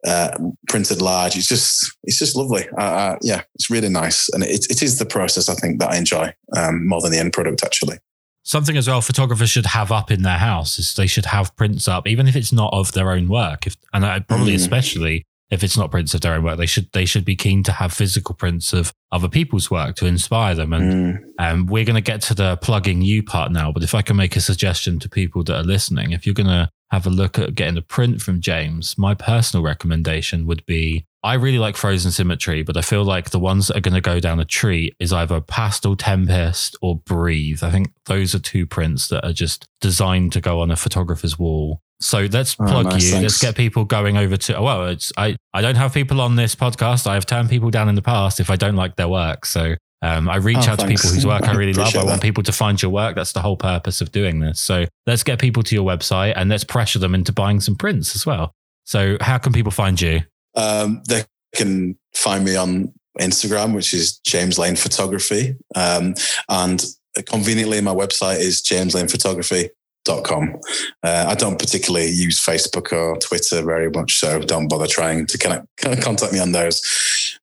[0.06, 0.38] uh,
[0.70, 1.36] printed large.
[1.36, 2.68] It's just it's just lovely.
[2.78, 5.92] Uh, uh, yeah, it's really nice, and it, it is the process I think that
[5.92, 7.98] I enjoy um, more than the end product actually.
[8.44, 11.88] Something as well, photographers should have up in their house is they should have prints
[11.88, 13.66] up, even if it's not of their own work.
[13.66, 14.58] If and I, probably Mm.
[14.58, 17.64] especially if it's not prints of their own work, they should they should be keen
[17.64, 20.74] to have physical prints of other people's work to inspire them.
[20.74, 21.20] And Mm.
[21.38, 24.16] Um, we're going to get to the plugging you part now, but if I can
[24.16, 27.38] make a suggestion to people that are listening, if you're going to have a look
[27.38, 32.12] at getting a print from James, my personal recommendation would be I really like Frozen
[32.12, 34.92] Symmetry, but I feel like the ones that are going to go down a tree
[35.00, 37.64] is either Pastel Tempest or Breathe.
[37.64, 41.38] I think those are two prints that are just designed to go on a photographer's
[41.40, 41.82] wall.
[42.00, 43.20] So let's Oh, plug nice, you.
[43.20, 44.62] Let's get people going over to.
[44.62, 45.36] Well, it's I.
[45.54, 47.08] I don't have people on this podcast.
[47.08, 49.46] I have turned people down in the past if I don't like their work.
[49.46, 49.76] So
[50.06, 51.96] um, I reach Oh, out to people whose work I really love.
[51.96, 52.22] I want that.
[52.22, 53.16] people to find your work.
[53.16, 54.60] That's the whole purpose of doing this.
[54.60, 58.16] So let's get people to your website and let's pressure them into buying some prints
[58.16, 58.54] as well.
[58.86, 60.22] So how can people find you?
[60.56, 61.24] Um, they
[61.56, 66.14] can find me on Instagram, which is James Lane Photography, um,
[66.50, 66.84] and
[67.28, 70.56] conveniently my website is jameslanephotography.com.
[71.04, 75.38] Uh, I don't particularly use Facebook or Twitter very much, so don't bother trying to
[75.38, 75.66] connect,
[76.02, 76.82] contact me on those.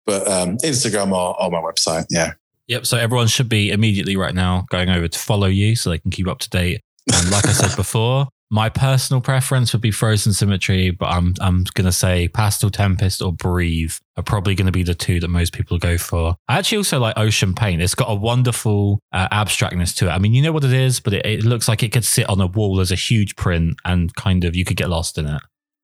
[0.07, 2.33] But um, Instagram or, or my website, yeah.
[2.69, 2.87] Yep.
[2.87, 6.11] So everyone should be immediately right now going over to follow you so they can
[6.11, 6.81] keep up to date.
[7.13, 11.65] And like I said before, my personal preference would be Frozen Symmetry, but I'm I'm
[11.73, 15.79] gonna say Pastel Tempest or Breathe are probably gonna be the two that most people
[15.79, 16.37] go for.
[16.49, 17.81] I actually also like Ocean Paint.
[17.81, 20.11] It's got a wonderful uh, abstractness to it.
[20.11, 22.29] I mean, you know what it is, but it, it looks like it could sit
[22.29, 25.27] on a wall as a huge print and kind of you could get lost in
[25.27, 25.41] it.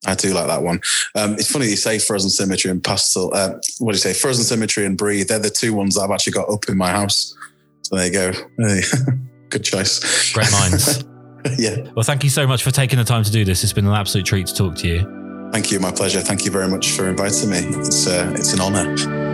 [0.06, 0.80] I do like that one.
[1.14, 3.34] Um, it's funny you say Frozen Symmetry and Pastel.
[3.34, 4.14] Uh, what do you say?
[4.14, 5.28] Frozen Symmetry and Breathe.
[5.28, 7.36] They're the two ones that I've actually got up in my house.
[7.82, 8.32] So there you go.
[8.58, 8.82] Hey,
[9.50, 10.32] Good choice.
[10.32, 11.04] Great minds.
[11.58, 11.90] yeah.
[11.96, 13.64] well, thank you so much for taking the time to do this.
[13.64, 15.50] It's been an absolute treat to talk to you.
[15.52, 15.80] Thank you.
[15.80, 16.20] My pleasure.
[16.20, 17.58] Thank you very much for inviting me.
[17.80, 19.27] It's uh, it's an honour.